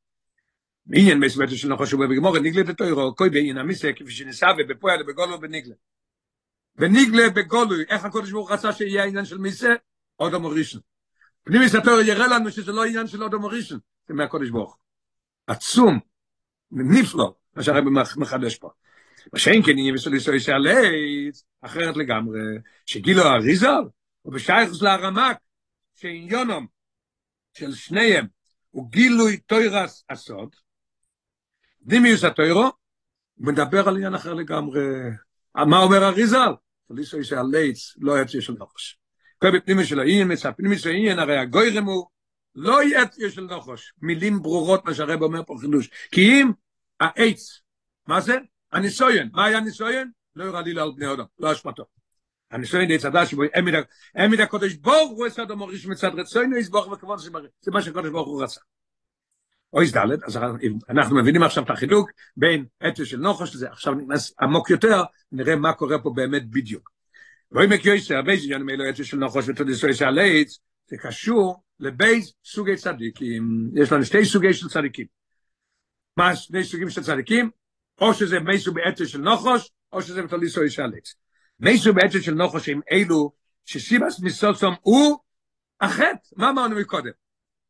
עניין 0.94 1.20
מסבטו 1.20 1.56
של 1.56 1.74
נחוש 1.74 1.94
ובגמור 1.94 2.40
ניגלה 2.40 2.64
דתוירו 2.64 3.16
קוי 3.16 3.30
בעין 3.30 3.58
המיסה 3.58 3.92
כפי 3.96 4.12
שניסה 4.12 4.48
ובפועל 4.58 5.02
ובגולו 5.02 5.36
ובניגלה 5.36 5.76
וניגלה 6.76 7.30
בגולו 7.30 7.76
איך 7.90 8.06
הקודש 8.06 8.32
ברוך 8.32 8.52
רצה 8.52 8.74
שיהיה 8.74 9.04
העניין 9.04 9.26
של 9.26 9.38
מיסה 9.38 9.74
עוד 10.16 10.34
המורישן 10.34 10.80
פנימי 11.44 11.70
סתור 11.70 12.00
יראה 12.06 12.28
לנו 12.28 12.52
שזה 12.52 12.72
לא 12.72 12.86
עניין 12.86 13.08
של 13.08 13.22
עוד 13.22 13.34
המורישן 13.34 13.78
זה 14.08 14.14
מהקודש 14.14 14.50
ברוך 14.50 14.78
עצום 15.48 16.00
נפלא 16.72 17.34
מה 17.56 17.64
שהרב 17.64 17.84
מחדש 18.18 18.56
פה 18.56 18.70
ושאין 19.34 19.64
כן 19.64 19.72
עניין 19.72 19.96
בסוליסו 19.96 20.34
ישאלץ 20.34 21.44
אחרת 21.62 21.98
לגמרי 21.98 22.40
שגילו 22.86 23.24
אריזל 23.24 23.84
ובשייכוס 24.26 24.82
להרמק 24.82 25.38
שעניונם 25.96 26.66
של 27.54 27.74
שניהם 27.74 28.26
הוא 28.70 28.92
גילוי 28.92 29.38
תוירס 29.38 30.04
הסוד, 30.10 30.56
דימיוס 31.82 32.24
התוירו, 32.24 32.62
הוא 33.36 33.48
מדבר 33.48 33.88
על 33.88 33.96
עניין 33.96 34.16
אחר 34.16 34.34
לגמרי. 34.34 34.82
מה 35.56 35.80
אומר 35.84 36.08
אריזל? 36.08 36.52
פליסו 36.88 37.20
יש 37.20 37.34
הלייץ, 37.34 37.96
לא 37.98 38.22
יצא 38.22 38.42
של 38.42 38.54
נחוש. 38.60 39.00
כל 39.38 39.58
בפנימי 39.58 39.86
של 39.86 40.00
העניין, 40.00 40.32
מצא 40.32 40.52
פנימי 40.52 40.78
של 40.78 40.90
העניין, 40.90 41.20
הרי 41.20 41.38
הגוירם 41.38 41.86
הוא 41.86 42.08
לא 42.56 42.84
יצא 42.84 43.30
של 43.30 43.42
נחוש. 43.42 43.94
מילים 44.02 44.42
ברורות 44.42 44.86
מה 44.86 44.94
שהרב 44.94 45.22
אומר 45.22 45.44
פה 45.44 45.56
חידוש. 45.62 45.90
כי 46.12 46.22
אם 46.22 46.52
העץ, 47.00 47.62
מה 48.08 48.22
זה? 48.22 48.38
הניסויין. 48.72 49.30
מה 49.34 49.46
היה 49.46 49.60
ניסויין? 49.60 50.12
לא 50.36 50.46
יראה 50.46 50.62
לי 50.62 50.80
על 50.80 50.92
בני 50.96 51.14
אדם, 51.14 51.26
לא 51.40 51.52
אשמתו. 51.52 51.86
הניסויין 52.52 52.88
די 52.88 52.98
צדה 52.98 53.26
שבו 53.26 53.42
אמיד 54.20 54.40
הקודש 54.40 54.74
ברוך 54.74 55.12
הוא 55.12 55.26
עשה 55.26 55.46
דומו 55.46 55.66
ראש 55.66 55.86
מצד 55.86 56.12
רצוינו 56.20 56.58
יסבוך 56.58 56.88
וכבוד 56.88 57.20
זה 57.62 57.72
מה 57.72 57.82
שהקודש 57.82 58.10
ברוך 58.10 58.28
הוא 58.28 58.44
רצה. 58.44 58.62
אוי 59.74 59.92
דלת, 59.92 60.24
אז 60.24 60.40
אנחנו 60.90 61.16
מבינים 61.16 61.44
עכשיו 61.44 61.64
את 61.64 61.70
החילוק 61.70 62.10
בין 62.38 62.66
אתו 62.88 63.06
של 63.06 63.18
נוחוש 63.18 63.56
לזה, 63.56 63.70
עכשיו 63.70 63.94
נכנס 63.94 64.34
עמוק 64.42 64.70
יותר, 64.70 65.04
נראה 65.32 65.56
מה 65.56 65.74
קורה 65.74 66.00
פה 66.00 66.12
באמת 66.16 66.50
בדיוק. 66.50 66.92
ואוי 67.52 67.68
מקיוסי, 67.68 68.16
הרבה 68.16 68.36
זיון 68.36 68.66
מאלו 68.66 68.90
אתו 68.90 69.06
של 69.06 69.18
נוחוש 69.18 69.46
ותודיסוי 69.50 69.94
שעליץ, 69.94 70.60
זה 70.88 70.98
קשור 70.98 71.64
לבייז 71.80 72.34
סוגי 72.46 72.76
צדיקים, 72.76 73.72
יש 73.76 73.92
לנו 73.92 74.06
שתי 74.06 74.26
סוגי 74.26 74.54
של 74.54 74.68
צדיקים. 74.68 75.06
מה 76.18 76.36
שני 76.36 76.64
סוגים 76.64 76.90
של 76.90 77.04
צדיקים? 77.04 77.50
או 78.02 78.14
שזה 78.14 78.40
מייסו 78.40 78.74
באתו 78.74 79.06
של 79.06 79.22
נוחוש, 79.22 79.70
או 79.94 80.02
שזה 80.02 80.24
בתודיסוי 80.24 80.70
שעליץ. 80.70 81.16
מייסו 81.60 81.94
באתו 81.94 82.22
של 82.22 82.34
נוחוש 82.34 82.70
הם 82.70 82.80
אלו 82.92 83.32
שסיבס 83.66 84.20
מסוסום 84.20 84.76
הוא 84.82 85.20
החטא, 85.82 86.18
מה 86.36 86.50
אמרנו 86.50 86.76
מקודם? 86.76 87.12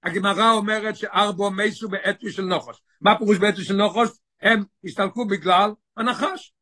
הגמרא 0.04 0.52
אומרת 0.52 0.96
שארבו 0.96 1.52
מייסו 1.52 1.90
באתו 1.90 2.30
של 2.30 2.44
נוחוש. 2.44 2.82
מה 3.02 3.18
פירוש 3.18 3.38
באתו 3.38 3.62
של 3.62 3.76
נוחוש? 3.76 4.10
הם 4.42 4.64
הסתלקו 4.86 5.28
בגלל 5.28 5.72
הנחש. 5.98 6.54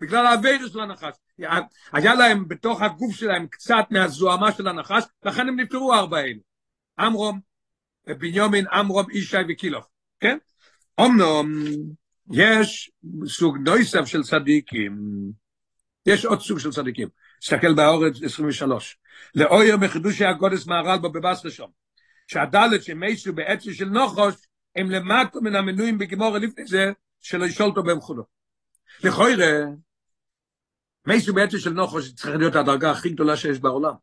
בגלל 0.00 0.26
האוויר 0.26 0.68
של 0.68 0.80
הנחש. 0.80 1.14
היה 1.92 2.14
להם 2.14 2.48
בתוך 2.48 2.82
הגוף 2.82 3.14
שלהם 3.14 3.46
קצת 3.46 3.84
מהזוהמה 3.90 4.52
של 4.52 4.68
הנחש, 4.68 5.04
לכן 5.22 5.48
הם 5.48 5.60
נפטרו 5.60 5.94
ארבע 5.94 6.20
אלו. 6.20 6.40
אמרום, 7.00 7.40
בניומין, 8.06 8.64
אמרום, 8.68 9.06
ישי 9.10 9.36
וקילוף. 9.48 9.86
כן? 10.20 10.38
אמנום, 11.00 11.48
יש 12.32 12.90
סוג 13.26 13.56
נויסף 13.58 14.04
של 14.04 14.22
צדיקים. 14.22 14.98
יש 16.06 16.24
עוד 16.24 16.40
סוג 16.40 16.58
של 16.58 16.70
צדיקים. 16.70 17.08
תסתכל 17.40 17.74
באורץ 17.74 18.22
23. 18.22 18.98
לאויר 19.34 19.76
בחידושי 19.76 20.24
הגודס 20.24 20.66
מהר"ל 20.66 20.98
בו 20.98 21.12
בבס 21.12 21.44
ראשון. 21.44 21.70
שהדלת 22.26 22.82
שמייסו 22.82 23.32
בעצם 23.32 23.72
של 23.72 23.88
נוחוש, 23.88 24.34
הם 24.76 24.90
למטו 24.90 25.40
מן 25.40 25.56
המנויים 25.56 25.98
בגמור 25.98 26.38
לפני 26.38 26.66
זה, 26.66 26.92
שלא 27.20 27.44
ישולטו 27.44 27.82
בהם 27.82 28.00
חולו. 28.00 28.24
לכוירא, 29.04 29.64
מייסו 31.06 31.34
בעצם 31.34 31.58
של 31.58 31.70
נוחוש 31.70 32.12
צריך 32.12 32.36
להיות 32.36 32.56
הדרגה 32.56 32.90
הכי 32.90 33.10
גדולה 33.10 33.36
שיש 33.36 33.58
בעולם. 33.58 33.94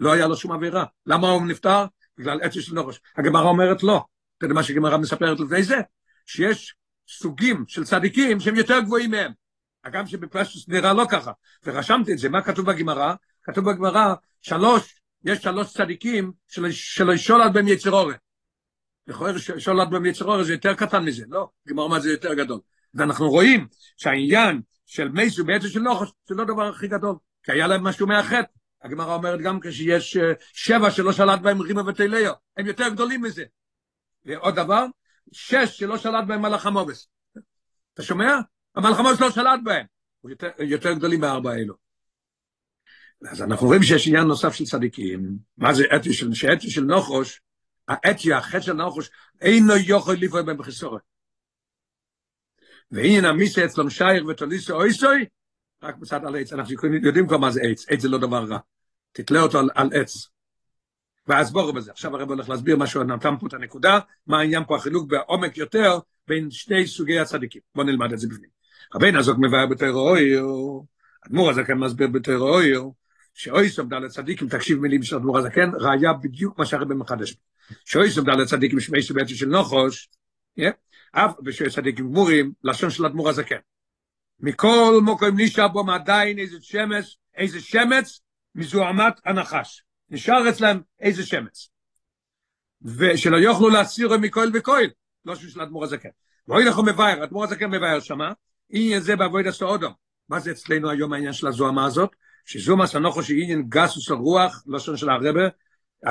לא 0.00 0.12
היה 0.12 0.26
לו 0.26 0.36
שום 0.36 0.52
עבירה. 0.52 0.84
למה 1.06 1.28
הוא 1.28 1.46
נפטר? 1.46 1.84
בגלל 2.18 2.40
עצם 2.42 2.60
של 2.60 2.74
נוחוש. 2.74 3.00
הגמרא 3.16 3.48
אומרת 3.48 3.82
לא. 3.82 4.04
אתה 4.38 4.44
יודע 4.44 4.54
מה 4.54 4.62
שהגמרא 4.62 4.96
מספרת 4.96 5.40
לפני 5.40 5.62
זה? 5.62 5.76
שיש 6.26 6.74
סוגים 7.18 7.64
של 7.68 7.84
צדיקים 7.84 8.40
שהם 8.40 8.56
יותר 8.56 8.80
גבוהים 8.80 9.10
מהם. 9.10 9.32
אגב 9.82 10.06
שבפשטוס 10.06 10.68
נראה 10.68 10.92
לא 10.92 11.04
ככה. 11.10 11.32
ורשמתי 11.64 12.12
את 12.12 12.18
זה, 12.18 12.28
מה 12.28 12.42
כתוב 12.42 12.66
בגמרא? 12.66 13.14
כתוב 13.42 13.70
בגמרא, 13.70 14.14
שלוש 14.40 15.00
יש 15.24 15.38
שלוש 15.38 15.72
צדיקים 15.72 16.32
שלא 16.48 17.16
שולט 17.16 17.52
בהם 17.52 17.68
יצר 17.68 17.90
אורן. 17.90 18.14
לכאורה 19.06 19.32
שולט 19.58 19.88
בהם 19.88 20.06
יצר 20.06 20.24
אורן 20.24 20.44
זה 20.44 20.52
יותר 20.52 20.74
קטן 20.74 21.04
מזה, 21.04 21.24
לא, 21.28 21.48
גמר 21.68 21.86
מה 21.86 22.00
זה 22.00 22.10
יותר 22.10 22.34
גדול. 22.34 22.60
ואנחנו 22.94 23.30
רואים 23.30 23.66
שהעניין 23.96 24.60
של 24.86 25.08
מייסו 25.08 25.44
בעצם 25.44 25.68
של 25.68 25.80
נוחש 25.80 26.08
זה 26.28 26.34
לא 26.34 26.42
הדבר 26.42 26.68
הכי 26.68 26.88
גדול, 26.88 27.16
כי 27.42 27.52
היה 27.52 27.66
להם 27.66 27.84
משהו 27.84 28.06
מאחד. 28.06 28.42
הגמרא 28.82 29.14
אומרת 29.14 29.40
גם 29.40 29.60
כשיש 29.60 30.16
שבע 30.52 30.90
שלא 30.90 31.12
שלט 31.12 31.40
בהם 31.40 31.60
רימה 31.60 31.88
ותליו, 31.88 32.32
הם 32.56 32.66
יותר 32.66 32.88
גדולים 32.88 33.22
מזה. 33.22 33.44
ועוד 34.24 34.54
דבר, 34.54 34.86
שש 35.32 35.78
שלא 35.78 35.98
שלט 35.98 36.24
בהם 36.26 36.42
מלאך 36.42 36.66
המובס. 36.66 37.08
אתה 37.94 38.02
שומע? 38.02 38.34
המלחמות 38.74 39.20
לא 39.20 39.30
שלט 39.30 39.60
בהם. 39.64 39.86
יותר, 40.24 40.50
יותר 40.58 40.92
גדולים 40.92 41.20
מארבע 41.20 41.54
אלו. 41.54 41.74
אז 43.30 43.42
אנחנו 43.42 43.66
רואים 43.66 43.82
שיש 43.82 44.08
עניין 44.08 44.24
נוסף 44.24 44.52
של 44.52 44.64
צדיקים. 44.64 45.36
מה 45.56 45.74
זה 45.74 45.84
אתי 45.96 46.12
של, 46.12 46.34
שאתי 46.34 46.70
של 46.70 46.84
נוחוש, 46.84 47.40
האתי, 47.88 48.32
החטא 48.32 48.60
של 48.60 48.72
נוחוש, 48.72 49.10
אינו 49.40 49.72
יכול 49.76 50.14
לפעול 50.20 50.42
בהם 50.42 50.56
בחיסורת. 50.56 51.02
והנה 52.90 53.28
המיסה 53.28 53.64
אצלם 53.64 53.90
שייך 53.90 54.24
ותוליסו 54.24 54.74
אויסוי, 54.74 55.24
רק 55.82 55.96
בצד 55.96 56.24
על 56.24 56.36
עץ. 56.36 56.52
אנחנו 56.52 56.74
יודעים 57.02 57.26
כבר 57.26 57.38
מה 57.38 57.50
זה 57.50 57.60
עץ, 57.62 57.84
עץ 57.88 58.00
זה 58.00 58.08
לא 58.08 58.18
דבר 58.18 58.44
רע. 58.44 58.58
תתלה 59.12 59.40
אותו 59.40 59.58
על, 59.58 59.70
על 59.74 59.90
עץ. 59.92 60.28
ואז 61.26 61.52
בואו 61.52 61.72
בזה. 61.72 61.90
עכשיו 61.90 62.16
הרב 62.16 62.28
הולך 62.28 62.48
להסביר 62.48 62.76
משהו, 62.76 63.02
נתן 63.02 63.34
פה 63.40 63.46
את 63.46 63.54
הנקודה, 63.54 63.98
מה 64.26 64.38
העניין 64.38 64.64
פה 64.66 64.76
החילוק 64.76 65.08
בעומק 65.10 65.56
יותר 65.56 65.98
בין 66.28 66.50
שני 66.50 66.86
סוגי 66.86 67.20
הצדיקים. 67.20 67.60
בואו 67.74 67.86
נלמד 67.86 68.12
את 68.12 68.18
זה 68.18 68.28
בפנים. 68.28 68.50
רבי 68.94 69.12
נזוק 69.12 69.38
מבאר 69.38 69.66
בתיאוריה, 69.66 70.42
אדמו"ר 71.26 71.50
הזקן 71.50 71.74
מסביר 71.74 72.08
בתיאוריה, 72.08 72.80
שאוי 73.34 73.68
סומדה 73.68 73.98
לצדיקים, 73.98 74.48
תקשיב 74.48 74.78
מילים 74.78 75.02
של 75.02 75.16
אדמו"ר 75.16 75.38
הזקן, 75.38 75.70
ראיה 75.80 76.12
בדיוק 76.12 76.58
מה 76.58 76.66
שהרבי 76.66 76.94
מחדש. 76.94 77.36
שאוי 77.84 78.10
סומדה 78.10 78.32
לצדיקים 78.32 78.80
שמי 78.80 79.02
שבעצם 79.02 79.34
של 79.34 79.46
נוחוש, 79.46 80.08
אף 81.12 81.34
ושאוי 81.44 81.70
צדיקים 81.70 82.08
גמורים, 82.08 82.52
לשון 82.64 82.90
של 82.90 83.06
אדמו"ר 83.06 83.28
הזקן. 83.28 83.56
מכל 84.40 85.00
מוקרים 85.02 85.34
נשאר 85.36 85.68
בו 85.68 85.92
עדיין 85.92 86.38
איזה 86.38 86.56
שמץ, 86.60 87.16
איזה 87.36 87.60
שמץ 87.60 88.20
מזוהמת 88.54 89.14
הנחש. 89.24 89.84
נשאר 90.12 90.48
אצלם 90.48 90.80
איזה 91.00 91.26
שמץ. 91.26 91.68
ושלא 92.82 93.36
יוכלו 93.36 93.68
להסירו 93.68 94.18
מכל 94.18 94.48
וכל, 94.54 94.82
לא 95.24 95.36
של 95.36 95.60
אדמו"ר 95.60 95.84
הזקן. 95.84 96.08
ואוי 96.48 96.64
לכו 96.64 96.82
מבאר, 96.82 97.24
אדמו"ר 97.24 97.44
הזקן 97.44 97.70
מבאר 97.70 98.00
שמה, 98.00 98.32
עניין 98.70 99.00
זה 99.00 99.16
בעבוד 99.16 99.46
הסעודו. 99.46 99.88
מה 100.28 100.40
זה 100.40 100.50
אצלנו 100.50 100.90
היום 100.90 101.12
העניין 101.12 101.32
של 101.32 101.46
הזוהמה 101.46 101.86
הזאת? 101.86 102.10
שזוהמה 102.44 102.86
סנוכו 102.86 103.22
שעניין 103.22 103.62
גסוס 103.68 104.10
הרוח, 104.10 104.64
לשון 104.66 104.96
של 104.96 105.10
הרבה, 105.10 105.30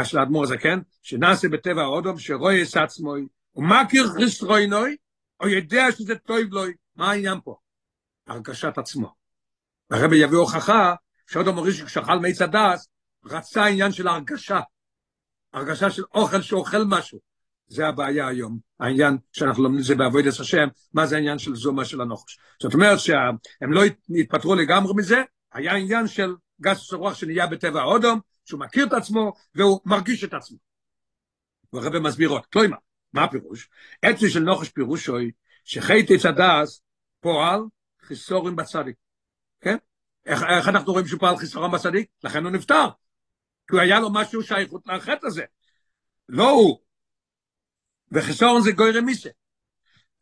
של 0.03 0.17
האדמו"ר 0.17 0.43
הזקן, 0.43 0.79
שנעשה 1.01 1.49
בטבע 1.49 1.81
האודום, 1.81 2.19
שרואה 2.19 2.61
את 2.61 2.77
עצמו, 2.77 3.13
ומכיר 3.55 4.07
חסרוינוי, 4.07 4.95
או 5.39 5.47
יודע 5.47 5.91
שזה 5.91 6.15
טוב 6.15 6.37
לוי. 6.51 6.73
מה 6.95 7.11
העניין 7.11 7.37
פה? 7.43 7.55
הרגשת 8.27 8.77
עצמו. 8.77 9.13
הרבי 9.91 10.17
יביא 10.17 10.37
הוכחה, 10.37 10.95
שאודום 11.27 11.55
מוריש 11.55 11.81
כשאכל 11.81 12.19
מיץ 12.19 12.41
הדס, 12.41 12.87
רצה 13.25 13.65
עניין 13.65 13.91
של 13.91 14.07
הרגשה. 14.07 14.59
הרגשה 15.53 15.91
של 15.91 16.03
אוכל 16.13 16.41
שאוכל 16.41 16.83
משהו. 16.87 17.19
זה 17.67 17.87
הבעיה 17.87 18.27
היום, 18.27 18.59
העניין 18.79 19.17
שאנחנו 19.31 19.63
לומדים 19.63 19.83
זה 19.83 19.95
בעבודת 19.95 20.39
השם, 20.39 20.67
מה 20.93 21.05
זה 21.05 21.15
העניין 21.15 21.39
של 21.39 21.55
זומה 21.55 21.85
של 21.85 22.01
הנוחש. 22.01 22.39
זאת 22.61 22.73
אומרת 22.73 22.99
שהם 22.99 23.73
לא 23.73 23.81
התפטרו 24.19 24.55
לגמרי 24.55 24.93
מזה, 24.95 25.21
היה 25.51 25.75
עניין 25.75 26.07
של 26.07 26.35
גס 26.61 26.93
רוח 26.93 27.13
שנהיה 27.13 27.47
בטבע 27.47 27.81
האודום, 27.81 28.19
שהוא 28.45 28.59
מכיר 28.59 28.85
את 28.87 28.93
עצמו 28.93 29.33
והוא 29.55 29.79
מרגיש 29.85 30.23
את 30.23 30.33
עצמו. 30.33 30.57
והרבא 31.73 31.99
מסביר 31.99 32.29
עוד, 32.29 32.45
כלומר, 32.45 32.77
מה 33.13 33.23
הפירוש? 33.23 33.69
עצי 34.01 34.29
של 34.29 34.39
נוחש 34.39 34.69
פירושוי, 34.69 35.31
שחייתי 35.63 36.17
צדס 36.17 36.81
פועל 37.19 37.61
חיסורים 38.01 38.55
בצדיק. 38.55 38.95
כן? 39.61 39.77
איך, 40.25 40.43
איך 40.43 40.67
אנחנו 40.67 40.91
רואים 40.91 41.07
שהוא 41.07 41.19
פועל 41.19 41.37
חיסורם 41.37 41.71
בצדיק? 41.71 42.09
לכן 42.23 42.43
הוא 42.43 42.51
נפטר. 42.51 42.87
כי 43.69 43.79
היה 43.79 43.99
לו 43.99 44.13
משהו 44.13 44.43
שייכות 44.43 44.87
לחטא 44.87 45.25
הזה. 45.25 45.43
לא 46.29 46.49
הוא, 46.49 46.79
וחיסורון 48.11 48.61
זה 48.61 48.71
גוי 48.71 48.91
רמיסה. 48.91 49.29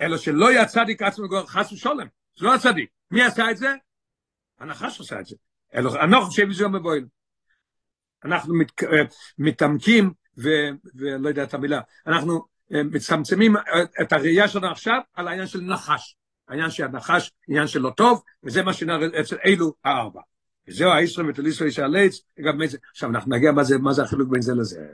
אלא 0.02 0.18
שלא 0.18 0.52
יהיה 0.52 0.66
צדיק 0.66 1.02
עצמו 1.02 1.28
גוי 1.28 1.48
חס 1.48 1.72
ושולם. 1.72 2.08
זה 2.38 2.46
לא 2.46 2.56
הצדיק. 2.56 2.90
מי 3.12 3.24
עשה 3.24 3.52
את 3.52 3.58
זה? 3.58 3.74
הנחש 4.60 5.02
עשה 5.02 5.20
את 5.20 5.26
זה. 5.26 5.36
אלא 5.76 5.96
אנחנו 5.96 6.26
חושב 6.26 6.52
שזה 6.52 6.68
מבויל. 6.68 7.06
אנחנו 8.26 8.54
מת, 8.56 8.72
מתעמקים, 9.38 10.14
ו, 10.38 10.50
ולא 10.96 11.30
יודע 11.30 11.44
את 11.44 11.54
המילה, 11.54 11.82
אנחנו 12.08 12.46
מצמצמים 12.72 13.56
את 14.02 14.14
הראייה 14.14 14.48
שלנו 14.48 14.72
עכשיו 14.72 15.00
על 15.14 15.28
העניין 15.28 15.48
של 15.48 15.62
נחש. 15.62 16.16
העניין 16.48 16.72
של 16.72 16.84
הנחש, 16.84 17.32
עניין 17.48 17.68
של 17.68 17.80
לא 17.80 17.90
טוב, 17.98 18.24
וזה 18.44 18.64
מה 18.64 18.74
שנראה 18.74 19.22
אצל 19.22 19.38
אלו 19.46 19.74
הארבע. 19.84 20.22
וזהו 20.70 20.90
האיסרם 20.92 21.30
ותוליסו 21.30 21.66
איש 21.66 21.80
זה, 22.66 22.78
עכשיו 22.92 23.10
אנחנו 23.10 23.36
נגיע 23.36 23.52
מה 23.52 23.64
זה, 23.64 23.78
מה 23.78 23.94
זה 23.94 24.04
החילוק 24.04 24.30
בין 24.30 24.42
זה 24.42 24.54
לזה. 24.56 24.86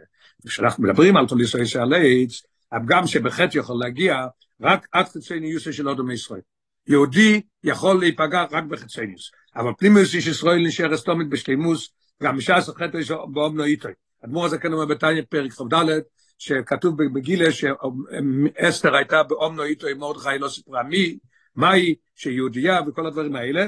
כשאנחנו 0.48 0.84
מדברים 0.84 1.18
על 1.18 1.28
תוליסו 1.28 1.58
איש 1.58 1.76
הליץ, 1.76 2.42
הפגם 2.72 3.08
שבחטא 3.08 3.58
יכול 3.58 3.80
להגיע 3.80 4.28
רק 4.62 4.88
עד 4.92 5.06
חצי 5.06 5.40
ניוסי 5.40 5.74
של 5.74 5.90
אודום 5.90 6.12
ישראל. 6.12 6.42
יהודי 6.88 7.42
יכול 7.64 8.00
להיפגע 8.00 8.46
רק 8.52 8.64
בחצי 8.64 9.06
ניוס, 9.06 9.32
אבל 9.56 9.72
פנימיוס 9.78 10.16
איש 10.16 10.28
ישראל 10.28 10.68
נשאר 10.68 10.94
אסתומית 10.94 11.30
בשלימוס, 11.30 11.90
גם 12.24 12.38
בשעה 12.38 12.62
שחטא 12.62 12.98
יש 12.98 13.12
באומנו 13.12 13.64
איתו. 13.64 13.90
אדמו"ר 14.26 14.46
הזה 14.46 14.58
כאן 14.58 14.74
אומר 14.74 14.86
בתניא 14.86 15.22
פרק 15.30 15.52
כ"ד, 15.52 16.00
שכתוב 16.38 17.04
בגילה 17.14 17.46
שאסתר 17.52 18.96
הייתה 18.96 19.24
באומנו 19.24 19.64
איתו 19.64 19.88
עם 19.88 19.98
מרדכי 19.98 20.40
לא 20.40 20.50
סיפרה 20.50 20.84
מי, 20.84 21.18
מהי 21.56 21.96
שיהודייה 22.16 22.80
וכל 22.88 23.06
הדברים 23.06 23.36
האלה, 23.36 23.68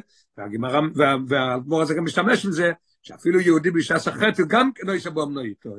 והאדמו"ר 1.28 1.82
הזה 1.82 1.94
גם 1.94 2.04
משתמש 2.04 2.46
בזה, 2.46 2.72
שאפילו 3.02 3.40
יהודי 3.40 3.72
בשעה 3.72 4.00
שחטא 4.00 4.44
גם 4.48 4.70
לא 4.84 4.92
יישא 4.92 5.10
באומנו 5.10 5.42
איתו. 5.42 5.76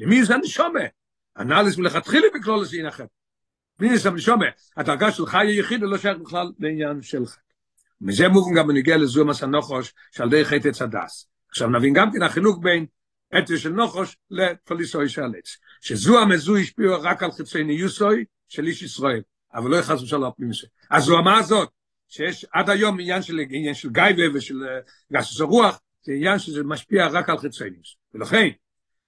מי 0.00 0.24
זה 0.24 0.36
נשומה? 0.36 0.80
אנליס 1.38 1.78
מלכתחילה 1.78 2.26
בכלול 2.34 2.62
לסין 2.62 2.86
אחר. 2.86 3.04
מי 3.80 3.98
זה 3.98 4.10
משומע? 4.10 4.46
הדרגה 4.76 5.12
של 5.12 5.26
חי 5.26 5.46
היחיד 5.46 5.80
לא 5.82 5.98
שייך 5.98 6.18
בכלל 6.18 6.52
לעניין 6.58 7.02
שלך. 7.02 7.36
מזה 8.00 8.28
מובן 8.28 8.54
גם 8.54 8.68
בנגיע 8.68 8.96
לזו 8.96 9.24
מסע 9.24 9.46
נוחוש 9.46 9.94
שעל 10.12 10.30
די 10.30 10.44
חטא 10.44 10.70
צדס. 10.70 11.28
עכשיו 11.50 11.68
נבין 11.68 11.94
גם 11.94 12.12
כן 12.12 12.22
החילוק 12.22 12.62
בין 12.62 12.86
אתו 13.38 13.56
של 13.56 13.68
נוחוש 13.68 14.16
לפוליסוי 14.30 15.08
של 15.08 15.22
עץ. 15.38 15.56
שזו 15.80 16.20
המזו 16.20 16.56
השפיעו 16.56 17.02
רק 17.02 17.22
על 17.22 17.30
חיצי 17.32 17.64
ניוסוי 17.64 18.24
של 18.48 18.66
איש 18.66 18.82
ישראל, 18.82 19.20
אבל 19.54 19.70
לא 19.70 19.76
יחזו 19.76 20.06
של 20.06 20.24
הפנים 20.24 20.52
זה. 20.52 20.66
אז 20.90 21.04
זו 21.04 21.18
המה 21.18 21.38
הזאת, 21.38 21.68
שיש 22.08 22.46
עד 22.52 22.70
היום 22.70 23.00
עניין 23.00 23.22
של, 23.22 23.38
עניין 23.50 23.74
של 23.74 23.90
גייבה 23.90 24.22
ושל 24.34 24.54
גסוס 25.12 25.40
הרוח, 25.40 25.80
זה 26.02 26.12
עניין 26.12 26.38
שזה 26.38 26.64
משפיע 26.64 27.06
רק 27.06 27.30
על 27.30 27.38
חיצי 27.38 27.70
ניוס. 27.70 27.96
ולכן, 28.14 28.48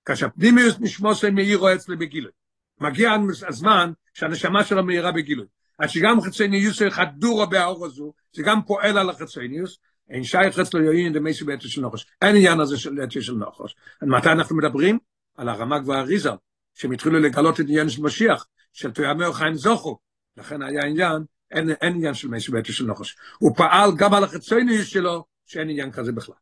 כאשר 0.04 0.28
פנימיוס 0.28 0.74
נשמוסי 0.80 1.30
מאירו 1.30 1.74
אצלי 1.74 1.96
בגילוי. 1.96 2.32
מגיע 2.80 3.12
הזמן 3.48 3.92
שהנשמה 4.14 4.64
שלו 4.64 4.84
מאירה 4.84 5.12
בגילוי. 5.12 5.46
עד 5.78 5.88
שגם 5.88 6.20
חצניוס 6.20 6.82
חדורו 6.90 7.46
באור 7.46 7.86
הזו, 7.86 8.12
זה 8.32 8.42
גם 8.42 8.62
פועל 8.62 8.98
על 8.98 9.10
החצניוס, 9.10 9.78
אין 10.10 10.24
שייך 10.24 10.58
אצלו 10.58 10.82
יוין 10.82 11.12
דמייסי 11.12 11.44
בעצה 11.44 11.68
של 11.68 11.80
נחוש. 11.80 12.06
אין 12.22 12.36
עניין 12.36 12.60
הזה 12.60 12.78
של 12.78 13.00
עצה 13.00 13.20
של 13.20 13.34
נחוש. 13.34 13.74
מתי 14.02 14.28
אנחנו 14.28 14.56
מדברים? 14.56 14.98
על 15.36 15.48
הרמ"ג 15.48 15.88
והאריזה, 15.88 16.30
שהם 16.74 16.92
התחילו 16.92 17.18
לגלות 17.18 17.60
את 17.60 17.64
עניין 17.68 17.88
של 17.88 18.02
משיח, 18.02 18.46
של 18.72 18.90
תויאמר 18.90 19.32
חיים 19.32 19.54
זוכו. 19.54 19.98
לכן 20.36 20.62
היה 20.62 20.84
עניין, 20.84 21.22
אין, 21.50 21.70
אין 21.70 21.94
עניין 21.94 22.14
של 22.14 22.28
מייסי 22.28 22.50
בעצה 22.50 22.72
של 22.72 22.86
נחוש. 22.86 23.16
הוא 23.38 23.56
פעל 23.56 23.90
גם 23.96 24.14
על 24.14 24.24
החצניוס 24.24 24.86
שלו, 24.86 25.24
שאין 25.46 25.70
עניין 25.70 25.92
כזה 25.92 26.12
בכלל. 26.12 26.34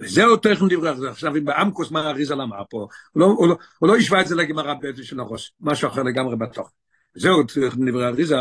וזהו 0.00 0.36
תכן 0.36 0.68
דברי 0.68 0.88
אריזה. 0.88 1.10
עכשיו, 1.10 1.36
אם 1.36 1.44
באמקוס 1.44 1.90
מה 1.90 2.10
אריזה 2.10 2.34
אמר 2.34 2.62
פה, 2.70 2.88
הוא 3.12 3.20
לא, 3.20 3.26
הוא 3.26 3.48
לא, 3.48 3.56
הוא 3.78 3.88
לא 3.88 3.96
השווה 3.96 4.20
את 4.20 4.26
זה 4.26 4.34
לגמרא 4.34 4.74
בעצם 4.74 5.02
של 5.02 5.20
הראש, 5.20 5.52
משהו 5.60 5.88
אחר 5.88 6.02
לגמרי 6.02 6.36
בתוך. 6.36 6.72
וזהו 7.16 7.42
תכן 7.42 7.90
דברי 7.90 8.06
אריזה, 8.06 8.36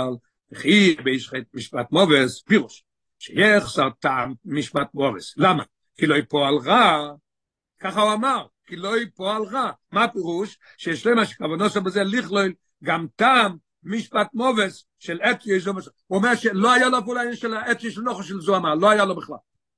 וכי 0.52 0.96
בישחט 1.04 1.44
משפט 1.54 1.92
מובס, 1.92 2.42
פירוש, 2.42 2.84
שיחסר 3.20 3.90
טעם 4.00 4.34
משפט 4.46 4.88
מובס. 4.94 5.34
למה? 5.38 5.64
כי 5.98 6.08
לא 6.08 6.16
יפועל 6.16 6.56
רע, 6.58 7.12
ככה 7.80 8.02
הוא 8.02 8.14
אמר, 8.14 8.46
כי 8.66 8.76
לא 8.76 9.02
יפועל 9.02 9.44
רע. 9.44 9.72
מה 9.92 10.04
הפירוש? 10.04 10.58
שיש 10.78 11.08
למה 11.08 11.26
שכוונוסו 11.26 11.82
בזה 11.82 12.04
לכלול 12.04 12.54
גם 12.84 13.08
טעם 13.16 13.58
משפט 13.84 14.28
מובס 14.34 14.86
של 15.00 15.22
אתי 15.22 15.54
איזו 15.54 15.74
מסוים. 15.74 15.94
הוא 16.08 16.18
אומר 16.18 16.36
שלא 16.36 16.74
היה 16.74 16.90
לו 16.90 17.06
פעולה 17.06 17.36
של 17.36 17.54
האתי 17.54 17.92
של 17.92 18.02
נוחו 18.02 18.24
של 18.24 18.42
זוהמה, 18.42 18.76
לא 18.76 18.90
היה 18.90 19.06
לו 19.06 19.16
בכלל. 19.16 19.36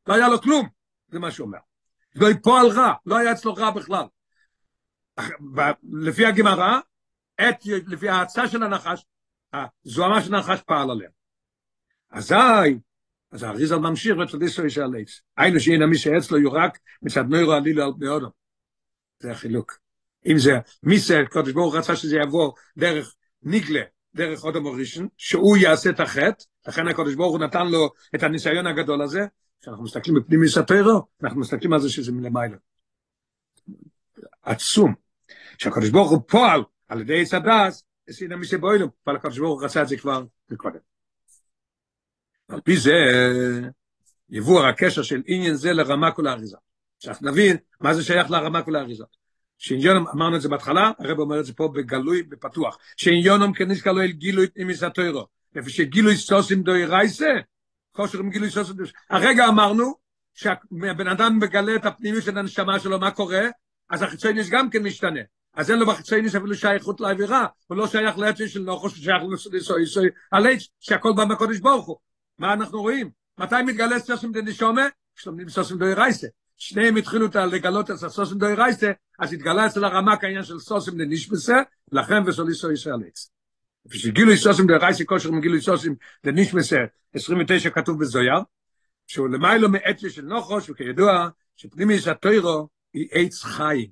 לא 0.08 0.14
היה 0.14 0.28
לו 0.28 0.42
כלום. 0.42 0.68
זה 1.10 1.20
מה 1.20 1.32
שהוא 1.32 1.48
אומר. 1.48 1.60
לא 2.16 2.30
יפועל 2.30 2.68
רע, 2.68 2.94
לא 3.06 3.18
היה 3.18 3.32
אצלו 3.32 3.54
רע 3.54 3.72
בכלל. 3.72 4.06
לפי 5.84 6.26
הגמרא, 6.26 6.80
לפי 7.88 8.10
ההצעה 8.10 8.48
של 8.48 8.64
הנחש, 8.64 9.06
הזוהמה 9.54 10.22
של 10.22 10.36
הנחש 10.36 10.62
פעל 10.62 10.92
עליה. 10.92 11.10
אזי, 12.12 12.36
אז 13.32 13.44
האריזל 13.44 13.78
ממשיך 13.78 14.18
ותודיסו 14.18 14.66
יש 14.66 14.78
על 14.78 14.96
עץ. 15.02 15.22
היינו 15.38 15.60
שאין 15.60 15.84
מי 15.84 15.98
שאצלו 15.98 16.38
יורק 16.38 16.80
מצד 17.02 17.24
נוירו 17.30 17.52
עלילו 17.52 17.84
על 17.84 17.92
בני 17.98 18.08
אודם. 18.08 18.30
זה 19.20 19.32
החילוק. 19.32 19.78
אם 20.26 20.38
זה, 20.38 20.52
מי 20.84 21.00
זה, 21.00 21.22
קודש 21.30 21.52
ברוך 21.52 21.76
רצה 21.76 21.96
שזה 21.96 22.18
יבוא 22.18 22.52
דרך 22.78 23.16
ניגלה, 23.44 23.82
דרך 24.16 24.44
אודם 24.44 24.68
הראשון, 24.68 25.08
שהוא 25.18 25.58
יעשה 25.58 25.90
את 25.90 26.00
החטא, 26.00 26.44
לכן 26.68 26.88
הקודש 26.88 27.16
ברוך 27.16 27.32
הוא 27.32 27.40
נתן 27.40 27.68
לו 27.68 27.90
את 28.16 28.24
הניסיון 28.24 28.68
הגדול 28.68 29.02
הזה, 29.02 29.26
כשאנחנו 29.62 29.84
מסתכלים 29.84 30.16
בפנים 30.16 30.42
מספרו, 30.42 31.08
אנחנו 31.24 31.40
מסתכלים 31.40 31.74
על 31.74 31.80
זה 31.80 31.90
שזה 31.90 32.12
מלמעלה. 32.12 32.58
עצום. 34.44 34.94
שהקדוש 35.58 35.90
ברוך 35.90 36.12
הוא 36.12 36.22
פועל 36.28 36.64
על 36.88 37.02
ידי 37.02 37.22
עץ 37.22 37.34
הדס, 37.34 37.84
עשינה 38.10 38.36
מי 38.36 38.46
שבוילום, 38.46 38.90
אבל 39.08 39.16
הקדוש 39.16 39.40
ברוך 39.40 39.60
הוא 39.60 39.66
רצה 39.66 39.82
את 39.82 39.88
זה 39.88 39.98
כבר 39.98 40.24
מקודם. 40.50 40.80
על 42.48 42.62
פי 42.62 42.78
זה 42.78 42.94
יבוא 44.30 44.66
הקשר 44.66 45.04
של 45.04 45.22
עניין 45.26 45.54
זה 45.54 45.74
לרמק 45.74 46.20
ולאריזה. 46.20 46.58
עכשיו 46.98 47.16
נבין 47.22 47.58
מה 47.80 47.94
זה 47.94 48.04
שייך 48.04 48.32
לרמק 48.32 48.68
ולאריזה. 48.68 49.04
שעניונם, 49.62 50.08
אמרנו 50.08 50.36
את 50.36 50.42
זה 50.42 50.50
בהתחלה, 50.50 50.92
הרב 51.00 51.20
אומר 51.20 51.40
את 51.40 51.46
זה 51.46 51.54
פה 51.54 51.68
בגלוי, 51.68 52.24
בפתוח, 52.24 52.78
שעניונם 52.98 53.54
כניסקה 53.54 53.92
לו 53.92 54.02
אל 54.02 54.12
גילוי 54.12 54.48
פנימיס 54.48 54.84
התוירו, 54.84 55.28
איפה 55.56 55.70
שגילוי 55.70 56.18
סוסים 56.18 56.64
דוי 56.64 56.86
רייסה, 56.86 57.30
חושר 57.96 58.20
עם 58.20 58.30
גילוי 58.30 58.50
סוסים 58.50 58.76
דוי 58.76 58.88
הרגע 59.10 59.48
אמרנו, 59.48 59.94
שהבן 60.34 61.08
אדם 61.08 61.40
מגלה 61.40 61.76
את 61.76 61.86
הפנימי 61.86 62.22
של 62.22 62.38
הנשמה 62.38 62.80
שלו, 62.80 63.00
מה 63.00 63.12
קורה? 63.12 63.42
אז 63.90 64.02
החיצוניס 64.02 64.50
גם 64.50 64.70
כן 64.70 64.84
משתנה. 64.84 65.20
אז 65.54 65.72
אין 65.72 65.80
לו 65.80 65.86
בחיצוניס 65.86 66.36
אפילו 66.36 66.56
שייכות 66.56 67.02
לאווירה, 67.02 67.46
הוא 67.68 67.78
לא 67.78 67.88
שייך 67.88 68.18
לעצמי 68.18 68.48
של 68.48 68.62
נוחוש, 68.62 68.96
הוא 68.96 69.04
שייך 69.04 69.24
לסוי 69.34 69.86
סוי 69.86 70.10
על 70.32 70.48
עץ, 70.48 70.68
שהכל 70.80 71.14
בא 71.16 71.26
מהקודש 71.26 71.60
ברוך 71.60 71.88
הוא. 71.88 71.98
מה 72.40 72.54
אנחנו 72.54 72.82
רואים? 72.82 73.10
מתי 73.38 73.56
מתגלה 73.66 74.00
סוסים 74.00 74.32
דנישומה? 74.32 74.88
כשלומדים 75.16 75.50
סוסים 75.50 75.78
דוי 75.78 75.94
רייסה. 75.94 76.28
שניהם 76.62 76.96
התחילו 76.96 77.28
לגלות 77.52 77.92
את 77.92 77.96
הסוסים 78.04 78.38
דוי 78.38 78.54
רייסה, 78.54 78.92
אז 79.20 79.34
התגלה 79.34 79.68
אצל 79.68 79.84
הרמק 79.84 80.24
העניין 80.24 80.44
של 80.44 80.60
סוסים 80.60 80.98
דנישבסה, 80.98 81.56
לכן 81.92 82.28
וסוליסו 82.28 82.72
ישראל 82.72 83.04
עץ. 83.08 83.32
כשגילו 83.90 84.38
סוסים 84.38 84.68
דוי 84.68 84.78
רייסה, 84.78 85.06
כושר 85.06 85.32
מגילו 85.32 85.62
סוסים 85.62 85.96
דנישבסה, 86.26 86.78
29 87.14 87.70
כתוב 87.70 88.00
בזויר, 88.00 88.40
שהוא 89.08 89.30
למיילו 89.30 89.70
מעצי 89.70 90.10
של 90.10 90.22
נוחוש, 90.22 90.70
וכידוע 90.70 91.30
שפנימיס 91.56 92.08
התוירו 92.08 92.68
היא 92.94 93.08
עץ 93.12 93.44
חיים. 93.44 93.90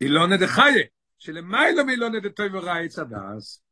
היא 0.00 0.10
לא 0.10 0.26
נדה 0.26 0.46
חיה, 0.46 0.84
שלמיילו 1.18 1.84
מי 1.84 1.96
לא 1.96 2.08
נדה 2.08 2.28
טוי 2.28 2.48
ורע 2.52 2.78
עץ 2.78 2.98
הדס. 2.98 3.62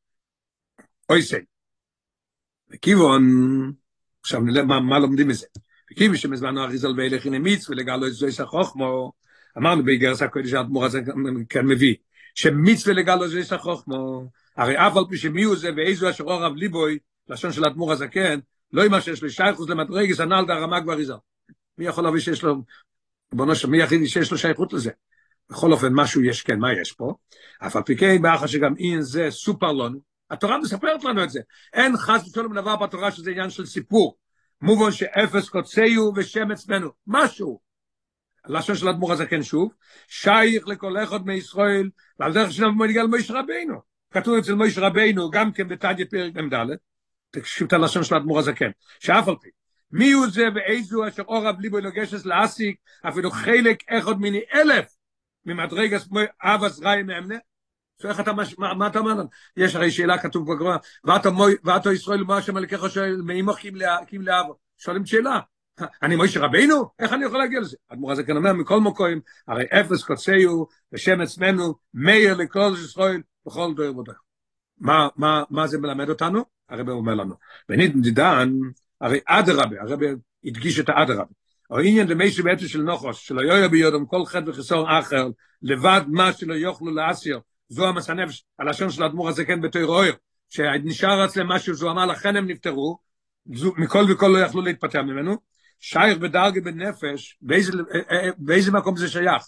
אוי 1.11 1.22
סי. 1.22 1.37
וכיוון, 2.70 3.22
עכשיו 4.20 4.40
נראה 4.40 4.62
מה 4.81 4.98
לומדים 4.98 5.29
מזה. 5.29 5.46
וכיוון 5.92 6.16
שמזמנו 6.16 6.64
אריזל 6.64 7.00
הנה 7.24 7.38
מיץ 7.38 7.70
ולגלו 7.70 8.07
את 8.07 8.12
זויס 8.12 8.40
החוכמו, 8.40 9.12
אמרנו 9.59 9.85
בגרס 9.85 10.22
הקודש 10.22 10.52
האדמו"ר 10.52 10.85
הזה 10.85 11.00
כן 11.48 11.66
מביא, 11.66 11.94
שמיץ 12.35 12.87
ולגלו 12.87 13.28
זויס 13.28 13.52
החוכמו, 13.52 14.28
הרי 14.57 14.76
אף 14.76 14.96
על 14.96 15.05
פי 15.09 15.16
שמי 15.16 15.42
הוא 15.42 15.57
זה 15.57 15.70
ואיזו 15.76 16.11
אשר 16.11 16.24
אורב 16.24 16.57
ליבוי, 16.57 16.98
לשון 17.28 17.52
של 17.52 17.64
האדמו"ר 17.64 17.92
הזה 17.92 18.09
כן, 18.09 18.40
לא 18.72 18.85
עם 18.85 19.00
שיש 19.00 19.22
לו 19.22 19.31
שייכות 19.31 19.70
למדרגס 19.70 20.20
הנ"ל 20.20 20.44
דרמק 20.46 20.87
ואריזה. 20.87 21.14
מי 21.78 21.87
יכול 21.87 22.05
להביא 22.05 22.20
שיש 22.20 22.42
לו, 22.42 22.62
בונו 23.33 23.55
שם, 23.55 23.70
מי 23.70 23.78
יחיד 23.78 24.07
שיש 24.07 24.33
לו 24.33 24.38
שייכות 24.38 24.72
לזה? 24.72 24.90
בכל 25.50 25.72
אופן, 25.72 25.92
משהו 25.92 26.22
יש, 26.22 26.42
כן, 26.42 26.59
מה 26.59 26.72
יש 26.72 26.92
פה? 26.92 27.14
אף 27.66 27.76
על 27.76 27.83
פי 27.83 27.96
כן, 27.96 28.22
באחר 28.22 28.46
שגם 28.46 28.74
אין 28.78 29.02
זה 29.02 29.31
סופר 29.31 29.72
לנו, 29.72 30.00
התורה 30.31 30.59
מספרת 30.59 31.05
לנו 31.05 31.24
את 31.24 31.31
זה. 31.31 31.40
אין 31.72 31.96
חס 31.96 32.28
ושלום 32.28 32.55
דבר 32.55 32.76
בתורה 32.76 33.11
שזה 33.11 33.31
עניין 33.31 33.50
של 33.50 33.66
סיפור. 33.66 34.16
מובן 34.62 34.90
שאפס 34.90 35.48
קוצאיו 35.48 36.11
ושם 36.16 36.51
עצמנו, 36.51 36.90
משהו. 37.07 37.61
לשון 38.48 38.77
של 38.77 38.88
אדמו"ר 38.88 39.12
הזה 39.12 39.27
כן 39.27 39.42
שוב, 39.42 39.72
שייך 40.09 40.68
לכל 40.68 40.96
אחד 41.03 41.27
מישראל, 41.27 41.90
ועל 42.18 42.33
דרך 42.33 42.53
שלנו 42.53 42.75
מנהיגה 42.75 43.03
למויש 43.03 43.31
רבינו. 43.31 43.75
כתוב 44.11 44.38
אצל 44.38 44.55
מויש 44.55 44.79
רבינו, 44.79 45.31
גם 45.31 45.53
כן 45.53 45.68
בתניא 45.68 46.05
פרק 46.11 46.37
מ"ד, 46.37 46.66
תקשיב 47.31 47.66
את 47.66 47.72
הלשון 47.72 48.05
של 48.05 48.14
האדמו"ר 48.14 48.38
הזקן, 48.38 48.70
שאף 49.01 49.29
על 49.29 49.35
פי, 49.40 49.48
מי 49.90 50.12
הוא 50.12 50.27
זה 50.27 50.44
ואיזו 50.55 51.09
אשר 51.09 51.22
אורב 51.22 51.61
ליבו 51.61 51.79
לגשס 51.79 52.27
להסיק, 52.27 52.77
אפילו 53.09 53.31
חלק 53.31 53.83
אחד 53.88 54.20
מיני 54.20 54.40
אלף 54.55 54.96
ממדרגס 55.46 56.09
אב 56.42 56.64
עזראי 56.64 57.03
מאמנה? 57.03 57.37
איך 58.05 58.20
אתה, 58.20 58.33
מה, 58.33 58.74
מה 58.74 58.87
אתה 58.87 58.98
אומר 58.98 59.11
לנו? 59.11 59.28
יש 59.57 59.76
הרי 59.76 59.90
שאלה 59.90 60.18
כתוב 60.18 60.52
בגמרא, 60.52 60.76
ואתו 61.64 61.92
ישראל 61.92 62.24
מה 62.24 62.42
שם 62.42 62.57
הלקח 62.57 62.88
שואל, 62.88 63.16
מאימו 63.24 63.52
קים 64.07 64.22
לאבו? 64.22 64.57
שואלים 64.78 65.07
שאלה, 65.07 65.40
אני 66.02 66.16
מוישה 66.16 66.40
רבינו? 66.40 66.90
איך 66.98 67.12
אני 67.12 67.24
יכול 67.24 67.38
להגיע 67.38 67.61
לזה? 67.61 67.76
אדמו"ר 67.88 68.22
כאן 68.22 68.37
אומר, 68.37 68.52
מכל 68.52 68.81
מקום, 68.81 69.20
הרי 69.48 69.64
אפס 69.64 70.05
קוצאיו, 70.05 70.64
ושם 70.92 71.20
עצמנו, 71.20 71.74
מאיר 71.94 72.35
לכל 72.35 72.74
ישראל, 72.85 73.20
בכל 73.46 73.74
דור 73.76 73.98
ודור. 73.98 74.14
מה, 74.78 75.09
מה, 75.16 75.42
מה 75.50 75.66
זה 75.66 75.78
מלמד 75.78 76.09
אותנו? 76.09 76.44
הרב 76.68 76.88
אומר 76.88 77.14
לנו. 77.14 77.35
דידן, 78.02 78.52
הרי 79.00 79.20
אדרבה, 79.26 79.81
הרב 79.81 80.00
הדגיש 80.44 80.81
את 80.81 80.88
האדרבה. 80.88 81.24
העניין 81.70 82.07
דמי 82.07 82.31
שבעצם 82.31 82.66
של 82.66 82.83
נוחוש, 82.83 83.26
שלא 83.26 83.40
יהיה 83.40 83.68
ביודם 83.68 84.07
כל 84.07 84.24
חטא 84.26 84.50
וחיסור 84.50 84.98
אחר, 84.98 85.28
לבד 85.62 86.00
מה 86.09 86.33
שלא 86.33 86.55
יוכלו 86.55 86.94
לאסיר, 86.94 87.40
זו 87.72 87.88
המסנף, 87.88 88.30
הלשון 88.58 88.90
של 88.90 89.02
האדמו"ר 89.02 89.28
הזה 89.28 89.44
כן 89.44 89.61
בתור 89.61 89.85
אויר, 89.85 90.14
שנשאר 90.50 91.24
אצלם 91.24 91.48
משהו 91.48 91.76
שהוא 91.76 91.90
אמר 91.90 92.06
לכן 92.06 92.37
הם 92.37 92.46
נפטרו, 92.46 92.98
זו, 93.54 93.72
מכל 93.76 94.04
וכל 94.08 94.26
לא 94.26 94.38
יכלו 94.38 94.62
להתפטר 94.62 95.02
ממנו, 95.02 95.37
שייך 95.80 96.18
בדרגה 96.18 96.61
בנפש, 96.61 97.38
באיזה, 97.40 97.72
באיזה 98.38 98.72
מקום 98.72 98.96
זה 98.96 99.08
שייך? 99.08 99.42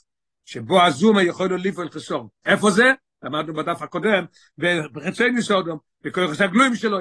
שבו 0.44 0.82
הזומה 0.82 1.22
יכול 1.22 1.48
להוליף 1.48 1.78
על 1.78 1.88
חסור. 1.90 2.30
איפה 2.46 2.70
זה? 2.70 2.92
למדנו 3.22 3.54
בדף 3.54 3.82
הקודם, 3.82 4.24
בחצי 4.92 5.30
ניסודום, 5.30 5.78
בכוח 6.02 6.40
הגלויים 6.40 6.74
שלו. 6.74 6.98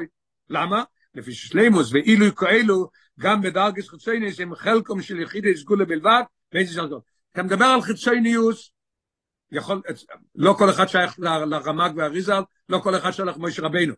למה? 0.49 0.83
לפי 1.15 1.33
שלימוס 1.33 1.93
ואילו 1.93 2.35
כאלו, 2.35 2.89
גם 3.19 3.41
בדרגס 3.41 3.89
חיצוניוס 3.89 4.39
הם 4.39 4.55
חלקום 4.55 5.01
של 5.01 5.19
יחידי 5.19 5.57
סגולה 5.57 5.85
בלבד, 5.85 6.21
ואיזה 6.53 6.73
שלטון. 6.73 6.99
אתה 7.31 7.43
מדבר 7.43 7.65
על 7.65 7.81
חיצוניוס, 7.81 8.72
יכול, 9.53 9.81
לא 10.35 10.55
כל 10.57 10.69
אחד 10.69 10.87
שייך 10.87 11.19
לרמק 11.19 11.91
והריזל, 11.95 12.41
לא 12.69 12.77
כל 12.77 12.95
אחד 12.95 13.11
שייך 13.11 13.37
מויש 13.37 13.59
רבינו. 13.59 13.93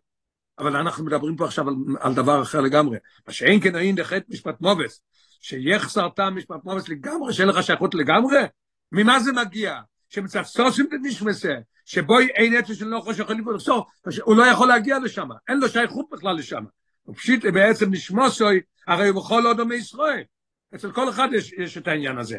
אבל 0.59 0.75
אנחנו 0.75 1.05
מדברים 1.05 1.35
פה 1.35 1.45
עכשיו 1.45 1.67
על, 1.67 1.75
על 1.99 2.13
דבר 2.13 2.41
אחר 2.41 2.61
לגמרי. 2.61 2.97
מה 3.27 3.33
שאין 3.33 3.61
כן 3.61 3.75
אין 3.75 3.95
דחת 3.95 4.23
משפט 4.29 4.61
מובס, 4.61 5.01
שיחסר 5.41 6.09
טעם 6.09 6.37
משפט 6.37 6.63
מובס 6.63 6.89
לגמרי, 6.89 7.33
שאין 7.33 7.47
לך 7.47 7.63
שייכות 7.63 7.95
לגמרי? 7.95 8.39
ממה 8.91 9.19
זה 9.19 9.31
מגיע? 9.31 9.79
שמצפסוסים 10.09 10.85
את 10.85 10.99
נשמסה, 11.03 11.53
שבו 11.85 12.19
אין 12.19 12.55
עצה 12.55 12.75
של 12.75 12.85
נוחו 12.85 13.13
שיכול 13.13 13.35
לבוא 13.35 13.53
לחסור, 13.53 13.85
הוא 14.23 14.35
לא 14.35 14.43
יכול 14.43 14.67
להגיע 14.67 14.99
לשם, 14.99 15.27
אין 15.49 15.59
לו 15.59 15.69
שייכות 15.69 16.05
בכלל 16.11 16.35
לשם. 16.35 16.63
הוא 17.03 17.15
פשיט 17.15 17.45
בעצם 17.45 17.91
נשמוסוי, 17.91 18.61
הרי 18.87 19.07
הוא 19.07 19.23
בכל 19.23 19.45
עוד 19.45 19.63
מישראל. 19.63 20.23
אצל 20.75 20.91
כל 20.91 21.09
אחד 21.09 21.27
יש, 21.33 21.53
יש 21.53 21.77
את 21.77 21.87
העניין 21.87 22.17
הזה. 22.17 22.37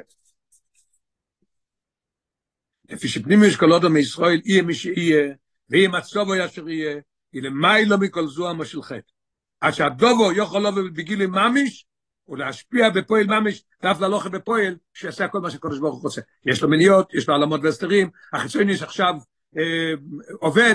לפי 2.91 3.09
שפנימיוס 3.09 3.57
כל 3.57 3.73
עוד 3.73 3.89
מישראל 3.89 4.41
יהיה 4.45 4.63
מי 4.63 4.75
שיהיה, 4.75 5.35
ויהיה 5.71 5.89
מצובו 5.89 6.35
ישר 6.35 6.69
יהיה, 6.69 7.01
היא 7.33 7.43
למיילו 7.43 7.99
מכל 7.99 8.27
זוהמה 8.27 8.65
של 8.65 8.83
חטא. 8.83 9.13
עד 9.61 9.73
שהדובו 9.73 10.33
יכול 10.33 10.67
לבוא 10.67 10.83
בגילי 10.93 11.27
ממיש, 11.27 11.87
ולהשפיע 12.29 12.91
בפועל 12.91 13.27
ממש, 13.27 13.65
דף 13.83 13.97
ללוכת 14.01 14.31
בפועל, 14.31 14.77
שיעשה 14.95 15.29
כל 15.29 15.39
מה 15.39 15.51
שקודש 15.51 15.79
ברוך 15.79 15.95
הוא 15.95 16.03
רוצה. 16.03 16.21
יש 16.47 16.63
לו 16.63 16.69
מניות, 16.69 17.15
יש 17.15 17.29
לו 17.29 17.35
עלמות 17.35 17.61
והסתרים, 17.65 18.11
החיצוניס 18.33 18.83
עכשיו 18.83 19.15
אה, 19.57 19.93
עובד, 20.41 20.75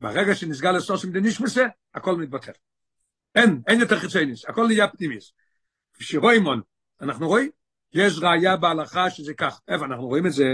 ברגע 0.00 0.34
שנסגר 0.34 0.72
לסוסים 0.72 1.12
דנישמסה, 1.12 1.66
הכל 1.94 2.16
מתבטל. 2.16 2.52
אין, 3.34 3.62
אין 3.66 3.80
יותר 3.80 3.98
חיצוניס, 3.98 4.44
הכל 4.48 4.66
נהיה 4.66 4.88
פנימיס. 4.88 5.32
כשרוימון, 5.94 6.60
אנחנו 7.00 7.28
רואים, 7.28 7.50
יש 7.96 8.18
ראייה 8.18 8.56
בהלכה 8.56 9.10
שזה 9.10 9.34
כך. 9.34 9.60
איפה 9.68 9.84
אנחנו 9.84 10.06
רואים 10.06 10.26
את 10.26 10.32
זה? 10.32 10.44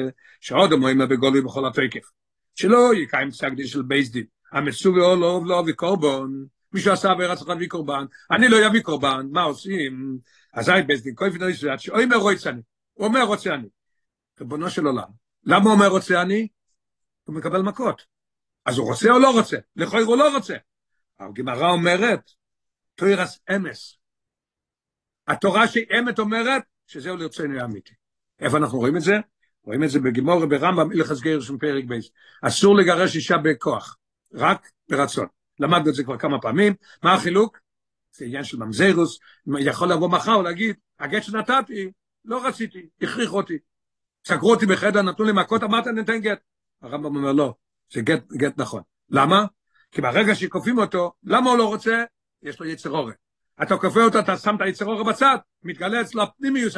שעוד 0.40 0.72
אומרים 0.72 0.98
בגולוי 0.98 1.40
בכל 1.40 1.66
התקף. 1.66 2.10
שלא 2.54 2.94
יקיים 2.94 3.30
פסק 3.30 3.52
דין 3.52 3.66
של 3.66 3.82
בייס 3.82 4.10
דין. 4.10 4.24
המצווה 4.52 5.06
או 5.06 5.16
לא 5.16 5.26
אוהב 5.26 5.44
לא 5.46 5.54
אוהב 5.54 5.70
קורבן, 5.70 6.28
מישהו 6.72 6.92
עשה 6.92 7.10
עבירה 7.10 7.36
צריך 7.36 7.48
להביא 7.48 7.68
קורבן, 7.68 8.04
אני 8.30 8.48
לא 8.48 8.66
אביא 8.66 8.82
קורבן, 8.82 9.26
מה 9.30 9.42
עושים? 9.42 10.18
אזי 10.52 10.72
בייס 10.86 11.02
דין, 11.02 11.14
כוי 11.16 11.30
פנוי 11.30 11.54
שאת 11.54 11.80
שאומר 11.80 12.16
רוצה 12.16 12.50
אני, 12.50 12.60
הוא 12.92 13.06
אומר 13.06 13.22
רוצה 13.22 13.54
אני. 13.54 13.68
ריבונו 14.40 14.70
של 14.70 14.86
עולם, 14.86 15.08
למה 15.44 15.64
הוא 15.64 15.72
אומר 15.72 15.88
רוצה 15.88 16.22
אני? 16.22 16.48
הוא 17.24 17.36
מקבל 17.36 17.62
מכות. 17.62 18.02
אז 18.66 18.78
הוא 18.78 18.88
רוצה 18.88 19.10
או 19.10 19.18
לא 19.18 19.30
רוצה? 19.30 19.56
לכוי 19.76 20.02
הוא 20.02 20.16
לא 20.16 20.34
רוצה. 20.34 20.56
הגמרא 21.20 21.70
אומרת, 21.70 22.30
תוירס 22.94 23.38
אמס. 23.56 23.96
התורה 25.28 25.68
שאמת 25.68 26.18
אומרת, 26.18 26.62
שזהו 26.92 27.16
לרצונו 27.16 27.60
האמיתי. 27.60 27.94
איפה 28.40 28.56
אנחנו 28.56 28.78
רואים 28.78 28.96
את 28.96 29.02
זה? 29.02 29.16
רואים 29.64 29.84
את 29.84 29.90
זה 29.90 30.00
בגימור 30.00 30.46
ברמב"ם, 30.46 30.90
הלכס 30.90 31.20
גרשון 31.20 31.58
פרק 31.58 31.84
בייס. 31.84 32.10
אסור 32.42 32.76
לגרש 32.76 33.16
אישה 33.16 33.38
בכוח, 33.38 33.96
רק 34.34 34.70
ברצון. 34.88 35.26
למדנו 35.60 35.88
את 35.90 35.94
זה 35.94 36.04
כבר 36.04 36.18
כמה 36.18 36.40
פעמים. 36.40 36.74
מה 37.02 37.14
החילוק? 37.14 37.58
זה 38.12 38.24
עניין 38.24 38.44
של 38.44 38.56
ממזרוס. 38.56 39.18
יכול 39.58 39.92
לבוא 39.92 40.08
מחר 40.08 40.38
ולהגיד, 40.38 40.76
הגט 40.98 41.22
שנתתי, 41.22 41.90
לא 42.24 42.46
רציתי, 42.46 42.88
הכריחו 43.02 43.36
אותי. 43.36 43.58
סגרו 44.26 44.50
אותי 44.50 44.66
בחדר, 44.66 45.02
נתנו 45.02 45.24
לי 45.24 45.32
מכות, 45.32 45.62
אמרת 45.62 45.86
ניתן 45.86 46.20
גט. 46.20 46.40
הרמב"ם 46.82 47.16
אומר 47.16 47.32
לא, 47.32 47.54
זה 47.92 48.00
גט, 48.00 48.32
גט 48.32 48.52
נכון. 48.56 48.82
למה? 49.10 49.44
כי 49.90 50.00
ברגע 50.00 50.34
שכופים 50.34 50.78
אותו, 50.78 51.12
למה 51.24 51.50
הוא 51.50 51.58
לא 51.58 51.66
רוצה? 51.66 52.04
יש 52.42 52.60
לו 52.60 52.66
יצר 52.66 52.90
אורן. 52.90 53.12
אתה 53.62 53.76
כופה 53.76 54.00
אותו, 54.00 54.18
אתה 54.18 54.36
שם 54.36 54.56
את 54.56 54.60
היצר 54.60 54.84
אורן 54.84 55.06
בצד, 55.06 55.36
מתגלה 55.62 56.00
אצלו 56.00 56.22
הפנימיוס, 56.22 56.74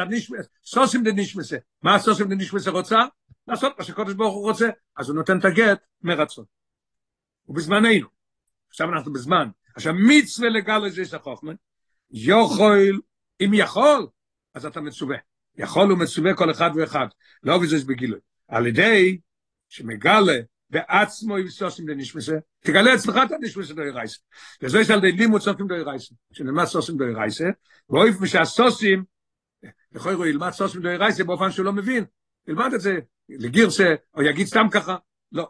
סוסים 0.64 1.04
דנישמסה. 1.04 1.56
מה 1.82 1.94
הסוסים 1.94 2.28
דנישמסה 2.28 2.70
רוצה? 2.70 3.04
לעשות 3.48 3.72
מה 3.78 3.84
שקודש 3.84 4.12
ברוך 4.14 4.34
הוא 4.34 4.42
רוצה. 4.42 4.68
אז 4.96 5.08
הוא 5.08 5.16
נותן 5.16 5.38
את 5.38 5.44
הגט 5.44 5.78
מרצון. 6.02 6.44
ובזמננו, 7.48 8.08
עכשיו 8.68 8.92
אנחנו 8.92 9.12
בזמן, 9.12 9.48
עכשיו 9.74 9.94
מצווה 9.94 10.48
לגל 10.48 10.84
איזה 10.84 11.02
יש 11.02 11.14
החוכמה, 11.14 11.52
יוכל, 12.10 12.98
אם 13.40 13.50
יכול, 13.54 14.06
אז 14.54 14.66
אתה 14.66 14.80
מצווה. 14.80 15.16
יכול 15.56 15.92
ומצווה 15.92 16.34
כל 16.34 16.50
אחד 16.50 16.70
ואחד, 16.76 17.06
לא 17.42 17.54
וזה 17.54 17.76
בגילוי. 17.86 18.20
על 18.48 18.66
ידי 18.66 19.18
שמגלה 19.68 20.40
בעצמו 20.74 21.38
יבסוסים 21.38 21.88
לנשמסה, 21.88 22.32
תגלה 22.60 22.94
אצלך 22.94 23.16
את 23.26 23.32
הנשמסה 23.32 23.74
דוי 23.74 23.90
רייסה. 23.90 24.18
וזה 24.62 24.80
יש 24.80 24.90
על 24.90 24.98
ידי 24.98 25.12
לימוד 25.12 25.40
סופים 25.40 25.66
דוי 25.66 25.82
רייסה, 25.82 26.14
שנלמד 26.32 26.64
סוסים 26.64 26.96
דוי 26.96 27.14
רייסה, 27.14 27.44
ואויף 27.90 28.20
משהסוסים, 28.20 29.04
יכול 29.92 30.12
לראות, 30.12 30.26
ילמד 30.26 30.50
סוסים 30.50 30.80
דוי 30.80 30.96
רייסה 30.96 31.24
באופן 31.24 31.50
שהוא 31.50 31.66
לא 31.66 31.72
מבין, 31.72 32.04
ילמד 32.48 32.74
את 32.74 32.80
זה 32.80 32.98
לגירסה, 33.28 33.94
או 34.14 34.22
יגיד 34.22 34.46
סתם 34.46 34.66
ככה, 34.70 34.96
לא. 35.32 35.48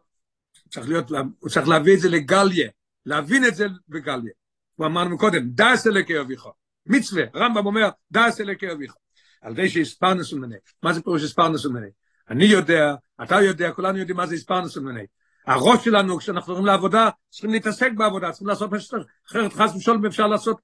צריך 0.71 0.89
להיות, 0.89 1.11
הוא 1.39 1.51
צריך 1.51 1.69
להביא 1.69 1.95
את 1.95 2.01
זה 2.01 2.09
לגליה, 2.09 2.69
להבין 3.07 3.45
את 3.45 3.55
זה 3.55 3.67
בגליה. 3.89 4.33
הוא 4.75 4.87
אמרנו 4.87 5.19
קודם, 5.19 5.51
דאס 5.51 5.87
אלוקי 5.87 6.21
אביך. 6.21 6.47
מצווה, 6.87 7.25
רמב"ם 7.35 7.67
אומר, 7.67 7.89
דאס 8.11 8.41
אלוקי 8.41 8.73
אביך. 8.73 8.95
על 9.41 9.53
ידי 9.53 9.69
שהספרנס 9.69 10.33
ומנה. 10.33 10.57
מה 10.83 10.93
זה 10.93 11.03
פירוש 11.03 11.23
הספרנס 11.23 11.67
ומנה? 11.67 11.87
אני 12.31 12.45
יודע, 12.45 12.95
אתה 13.23 13.41
יודע, 13.41 13.73
כולנו 13.73 13.99
יודעים 13.99 14.17
מה 14.17 14.27
זה 14.27 14.35
הספרנס 14.35 14.77
ומנה. 14.77 15.01
הראש 15.47 15.85
שלנו, 15.85 16.19
כשאנחנו 16.19 16.53
הולכים 16.53 16.67
לעבודה, 16.67 17.09
צריכים 17.31 17.51
להתעסק 17.51 17.91
בעבודה, 17.97 18.31
צריכים 18.31 18.49
לעשות 18.49 18.73
מה 18.73 18.81
שצריך. 18.81 19.07
אחרת 19.29 19.53
חס 19.53 19.77
ושלום 19.77 20.07
אפשר 20.07 20.27
לעשות, 20.27 20.61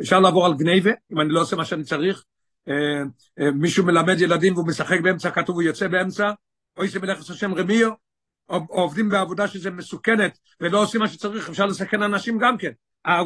אפשר 0.00 0.20
לעבור 0.20 0.46
על 0.46 0.54
גניבה, 0.54 0.90
אם 1.12 1.20
אני 1.20 1.28
לא 1.28 1.40
עושה 1.40 1.56
מה 1.56 1.64
שאני 1.64 1.84
צריך. 1.84 2.24
מישהו 3.54 3.84
מלמד 3.84 4.20
ילדים 4.20 4.54
והוא 4.54 4.66
משחק 4.66 5.00
באמצע, 5.00 5.30
כתוב 5.30 5.56
הוא 5.56 5.62
יוצא 5.62 5.88
באמצע, 5.88 6.30
או 6.76 6.82
איזה 6.82 7.00
מלאכת 7.00 7.30
השם 7.30 7.54
רמיו, 7.54 7.90
או 8.48 8.60
עובדים 8.68 9.08
בעבודה 9.08 9.48
שזה 9.48 9.70
מסוכנת, 9.70 10.38
ולא 10.60 10.82
עושים 10.82 11.00
מה 11.00 11.08
שצריך, 11.08 11.48
אפשר 11.48 11.66
לסכן 11.66 12.02
אנשים 12.02 12.38
גם 12.38 12.56
כן. 12.56 12.70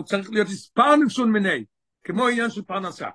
צריך 0.04 0.30
להיות 0.30 0.48
מספר 0.48 0.96
נפסון 0.96 1.32
מיני, 1.32 1.64
כמו 2.04 2.28
עניין 2.28 2.50
של 2.50 2.62
פרנסה. 2.62 3.08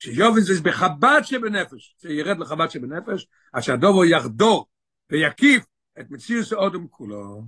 שיובין 0.00 0.42
זה 0.42 0.62
בחב"ד 0.62 1.20
שבנפש, 1.22 1.96
שירד 2.00 2.38
לחב"ד 2.38 2.70
שבנפש, 2.70 3.26
אז 3.52 3.64
שהדובו 3.64 4.04
יחדור 4.04 4.66
ויקיף 5.10 5.64
את 6.00 6.10
מציאוס 6.10 6.52
האודום 6.52 6.86
כולו. 6.90 7.42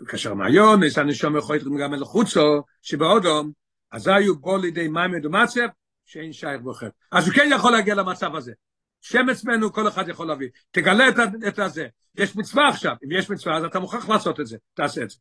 וכאשר 0.00 0.34
מעיון, 0.34 0.82
יש 0.82 0.98
הנשום 0.98 1.36
יכול 1.36 1.56
לתרום 1.56 1.78
גם 1.78 1.94
אל 1.94 2.04
חוצו, 2.04 2.62
שבאודום, 2.82 3.52
אז 3.92 4.08
היו 4.08 4.38
בו 4.38 4.56
לידי 4.56 4.88
מים 4.88 5.10
מדומצב, 5.10 5.66
שאין 6.04 6.32
שייך 6.32 6.60
בוחר. 6.60 6.88
אז 7.12 7.26
הוא 7.26 7.34
כן 7.34 7.50
יכול 7.54 7.72
להגיע 7.72 7.94
למצב 7.94 8.34
הזה. 8.34 8.52
שמץ 9.00 9.44
ממנו 9.44 9.72
כל 9.72 9.88
אחד 9.88 10.08
יכול 10.08 10.26
להביא. 10.26 10.48
תגלה 10.70 11.08
את, 11.08 11.14
את 11.48 11.58
הזה. 11.58 11.86
יש 12.14 12.36
מצווה 12.36 12.68
עכשיו. 12.68 12.96
אם 13.04 13.12
יש 13.12 13.30
מצווה, 13.30 13.56
אז 13.56 13.64
אתה 13.64 13.80
מוכרח 13.80 14.08
לעשות 14.08 14.40
את 14.40 14.46
זה. 14.46 14.56
תעשה 14.74 15.02
את 15.02 15.10
זה. 15.10 15.16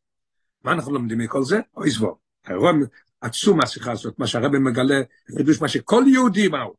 מה 0.63 0.71
אנחנו 0.71 0.93
לומדים 0.93 1.17
מכל 1.17 1.43
זה? 1.43 1.59
אוי 1.77 1.91
סבור. 1.91 2.17
עצום 3.21 3.61
השיחה 3.61 3.91
הזאת, 3.91 4.19
מה 4.19 4.27
שהרבא 4.27 4.59
מגלה, 4.59 5.01
חידוש 5.37 5.61
מה 5.61 5.67
שכל 5.67 6.03
יהודי 6.07 6.47
מהו. 6.47 6.73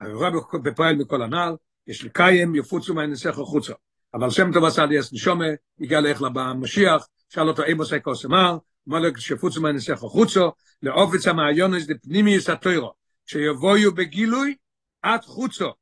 הרבא 0.00 0.38
בפועל 0.62 0.96
מכל 0.96 1.22
הנעל, 1.22 1.56
יש 1.86 2.04
לקיים, 2.04 2.54
יפוצו 2.54 2.94
מהנסך 2.94 3.38
החוצה. 3.38 3.72
אבל 4.14 4.30
שם 4.30 4.52
טוב 4.52 4.64
עשה 4.64 4.86
לי 4.86 5.00
אס 5.00 5.12
נשומה, 5.12 5.44
הגיע 5.80 6.00
לאיך 6.00 6.22
לבא 6.22 6.40
המשיח, 6.40 7.08
שאל 7.28 7.48
אותו 7.48 7.62
אימו 7.62 7.84
סי 7.84 8.02
כוס 8.02 8.24
אמר, 8.24 8.58
מולק 8.86 9.18
שפוצו 9.18 9.60
מהנסך 9.60 10.02
החוצו, 10.04 10.52
לעובץ 10.82 11.26
המעיונס 11.26 11.86
דפנימיוס 11.86 12.48
התוירו, 12.48 12.92
שיבואו 13.26 13.94
בגילוי 13.94 14.54
עד 15.02 15.24
חוצו. 15.24 15.72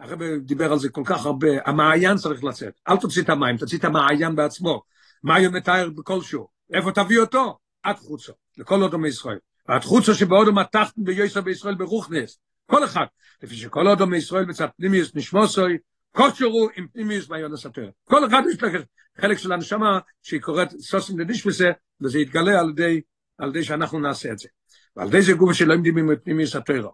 הרב 0.00 0.22
דיבר 0.22 0.72
על 0.72 0.78
זה 0.78 0.88
כל 0.88 1.02
כך 1.04 1.26
הרבה, 1.26 1.48
המעיין 1.64 2.16
צריך 2.16 2.44
לצאת, 2.44 2.80
אל 2.88 2.96
תוציא 2.96 3.22
את 3.22 3.28
המים, 3.28 3.56
תוציא 3.56 3.78
את 3.78 3.84
המעיין 3.84 4.36
בעצמו, 4.36 4.82
מה 5.22 5.36
הוא 5.36 5.46
מתאר 5.46 5.90
בכלשהו, 5.90 6.48
איפה 6.74 6.92
תביא 6.92 7.18
אותו? 7.18 7.58
עד 7.86 7.96
חוצו, 7.96 8.32
לכל 8.58 8.82
אודו 8.82 8.98
מישראל. 8.98 9.38
עד 9.66 9.84
חוצו 9.84 10.14
שבאודו 10.14 10.52
מתחתן 10.52 11.04
ביוסר 11.04 11.40
בישראל 11.40 11.74
ברוכנס, 11.74 12.38
כל 12.66 12.84
אחד, 12.84 13.04
לפי 13.42 13.56
שכל 13.56 13.88
אודו 13.88 14.06
מישראל 14.06 14.44
מצד 14.44 14.66
פנימיוס 14.76 15.14
נשמוסוי, 15.14 15.78
כושרו 16.12 16.68
עם 16.76 16.86
פנימיוס 16.92 17.28
מהיונס 17.28 17.66
התואר. 17.66 17.88
כל 18.04 18.26
אחד 18.26 18.42
יש 18.52 18.62
לך 18.62 18.72
חלק 19.20 19.38
של 19.38 19.52
הנשמה 19.52 19.98
שהיא 20.22 20.40
קוראת 20.40 20.70
סוסים 20.70 21.18
לדישפסה, 21.18 21.70
וזה 22.00 22.18
יתגלה 22.18 22.60
על 22.60 22.70
ידי, 22.70 23.00
על 23.38 23.48
ידי 23.48 23.64
שאנחנו 23.64 23.98
נעשה 24.00 24.32
את 24.32 24.38
זה. 24.38 24.48
ועל 24.96 25.08
ידי 25.08 25.22
זה 25.22 25.32
גוף 25.32 25.52
שלא 25.52 25.74
עומדים 25.74 25.98
עם 25.98 26.16
פנימיוס 26.16 26.56
התואר. 26.56 26.88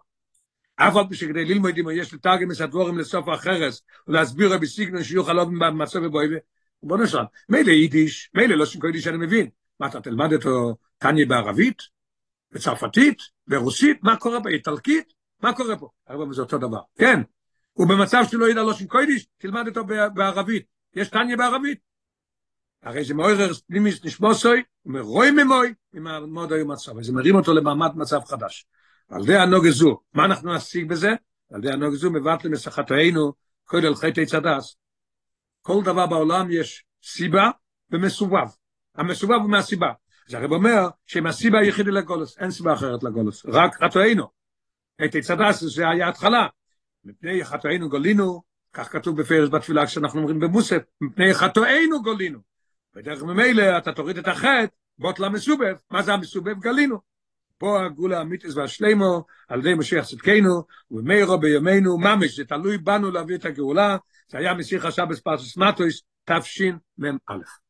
אף 0.75 0.95
על 0.95 1.03
פי 1.09 1.15
שכדי 1.15 1.45
ללמוד 1.45 1.77
יש 1.93 2.13
לתרגם 2.13 2.51
את 2.51 2.97
לסוף 2.97 3.27
החרס 3.27 3.81
ולהסביר 4.07 4.53
רבי 4.53 4.67
סיגנון 4.67 5.03
שיוכל 5.03 5.33
לא 5.33 5.45
במצב 5.45 5.99
ובויבה, 6.03 6.37
בוא 6.83 6.97
נשאל, 6.97 7.23
מילא 7.49 7.71
יידיש, 7.71 8.29
מילא 8.33 8.55
לא 8.55 8.65
שקוידיש 8.65 9.07
אני 9.07 9.17
מבין, 9.17 9.49
מה 9.79 9.87
אתה 9.87 10.01
תלמד 10.01 10.33
אותו 10.33 10.75
טניה 11.03 11.25
בערבית, 11.25 11.81
בצרפתית, 12.51 13.17
ברוסית, 13.47 14.03
מה 14.03 14.15
קורה 14.17 14.39
באיטלקית, 14.39 15.13
מה 15.41 15.53
קורה 15.53 15.77
פה? 15.77 15.89
הרבה 16.07 16.33
זה 16.33 16.41
אותו 16.41 16.57
דבר, 16.57 16.79
כן, 16.97 17.21
ובמצב 17.77 18.23
שלא 18.31 18.49
ידע 18.49 18.63
לא 18.63 18.73
שקוידיש, 18.73 19.27
תלמד 19.37 19.67
אותו 19.67 19.85
בערבית, 20.13 20.65
יש 20.95 21.09
טניה 21.09 21.37
בערבית, 21.37 21.79
הרי 22.83 23.03
זה 23.03 23.13
מעורר 23.13 23.53
פנימיס 23.67 24.05
נשמוסוי, 24.05 24.63
ומרוי 24.85 25.31
ממוי, 25.31 25.73
עם 25.93 26.07
המוד 26.07 26.53
היום 26.53 26.71
מצב, 26.71 26.95
וזה 26.95 27.13
מרים 27.13 27.35
אותו 27.35 27.53
למעמד 27.53 27.91
מצב 27.95 28.19
חדש. 28.25 28.65
על 29.09 29.25
די 29.25 29.37
הנוגה 29.37 29.71
זו, 29.71 29.99
מה 30.13 30.25
אנחנו 30.25 30.55
נשיג 30.55 30.89
בזה? 30.89 31.09
על 31.53 31.61
די 31.61 31.71
הנוגה 31.71 31.95
זו 31.95 32.11
מבט 32.11 32.45
למסחתנו, 32.45 33.33
כל 33.65 33.85
אל 33.85 33.95
חטא 33.95 34.25
צדס. 34.25 34.75
כל 35.61 35.83
דבר 35.83 36.07
בעולם 36.07 36.51
יש 36.51 36.85
סיבה 37.03 37.49
ומסובב. 37.91 38.47
המסובב 38.95 39.39
הוא 39.41 39.49
מהסיבה. 39.49 39.91
אז 40.27 40.33
הרב 40.33 40.51
אומר 40.51 40.87
שאם 41.05 41.27
הסיבה 41.27 41.59
היחידי 41.59 41.91
לגולוס, 41.91 42.37
אין 42.37 42.51
סיבה 42.51 42.73
אחרת 42.73 43.03
לגולוס, 43.03 43.45
רק 43.45 43.83
חטאינו. 43.83 44.27
חטא 45.01 45.21
צדס 45.21 45.63
זה 45.63 45.89
היה 45.89 46.09
התחלה. 46.09 46.47
מפני 47.05 47.45
חטאינו 47.45 47.89
גולינו, 47.89 48.41
כך 48.73 48.91
כתוב 48.91 49.21
בפרס 49.21 49.49
בתפילה 49.49 49.85
כשאנחנו 49.85 50.19
אומרים 50.19 50.39
במוסף, 50.39 50.81
מפני 51.01 51.33
חטאינו 51.33 52.01
גולינו. 52.01 52.39
ודרך 52.95 53.23
ממילא 53.23 53.77
אתה 53.77 53.91
תוריד 53.91 54.17
את 54.17 54.27
החטא, 54.27 54.65
בוט 54.97 55.19
למסובב, 55.19 55.75
מה 55.91 56.01
זה 56.01 56.13
המסובב? 56.13 56.59
גלינו. 56.59 57.13
פה 57.57 57.85
הגאולה 57.85 58.17
האמיתית 58.17 58.53
והשלימו, 58.55 59.25
על 59.47 59.59
ידי 59.59 59.73
משיח 59.73 60.05
צדקנו, 60.05 60.63
ומאירו 60.91 61.39
בימינו, 61.39 61.97
ממש, 61.97 62.35
זה 62.35 62.45
תלוי 62.45 62.77
בנו 62.77 63.11
להביא 63.11 63.35
את 63.35 63.45
הגאולה, 63.45 63.97
זה 64.27 64.37
היה 64.37 64.53
משיח 64.53 64.85
השבס 64.85 65.19
פרסוס 65.19 65.57
מטויס, 65.57 66.01
תשמ"א. 66.25 67.62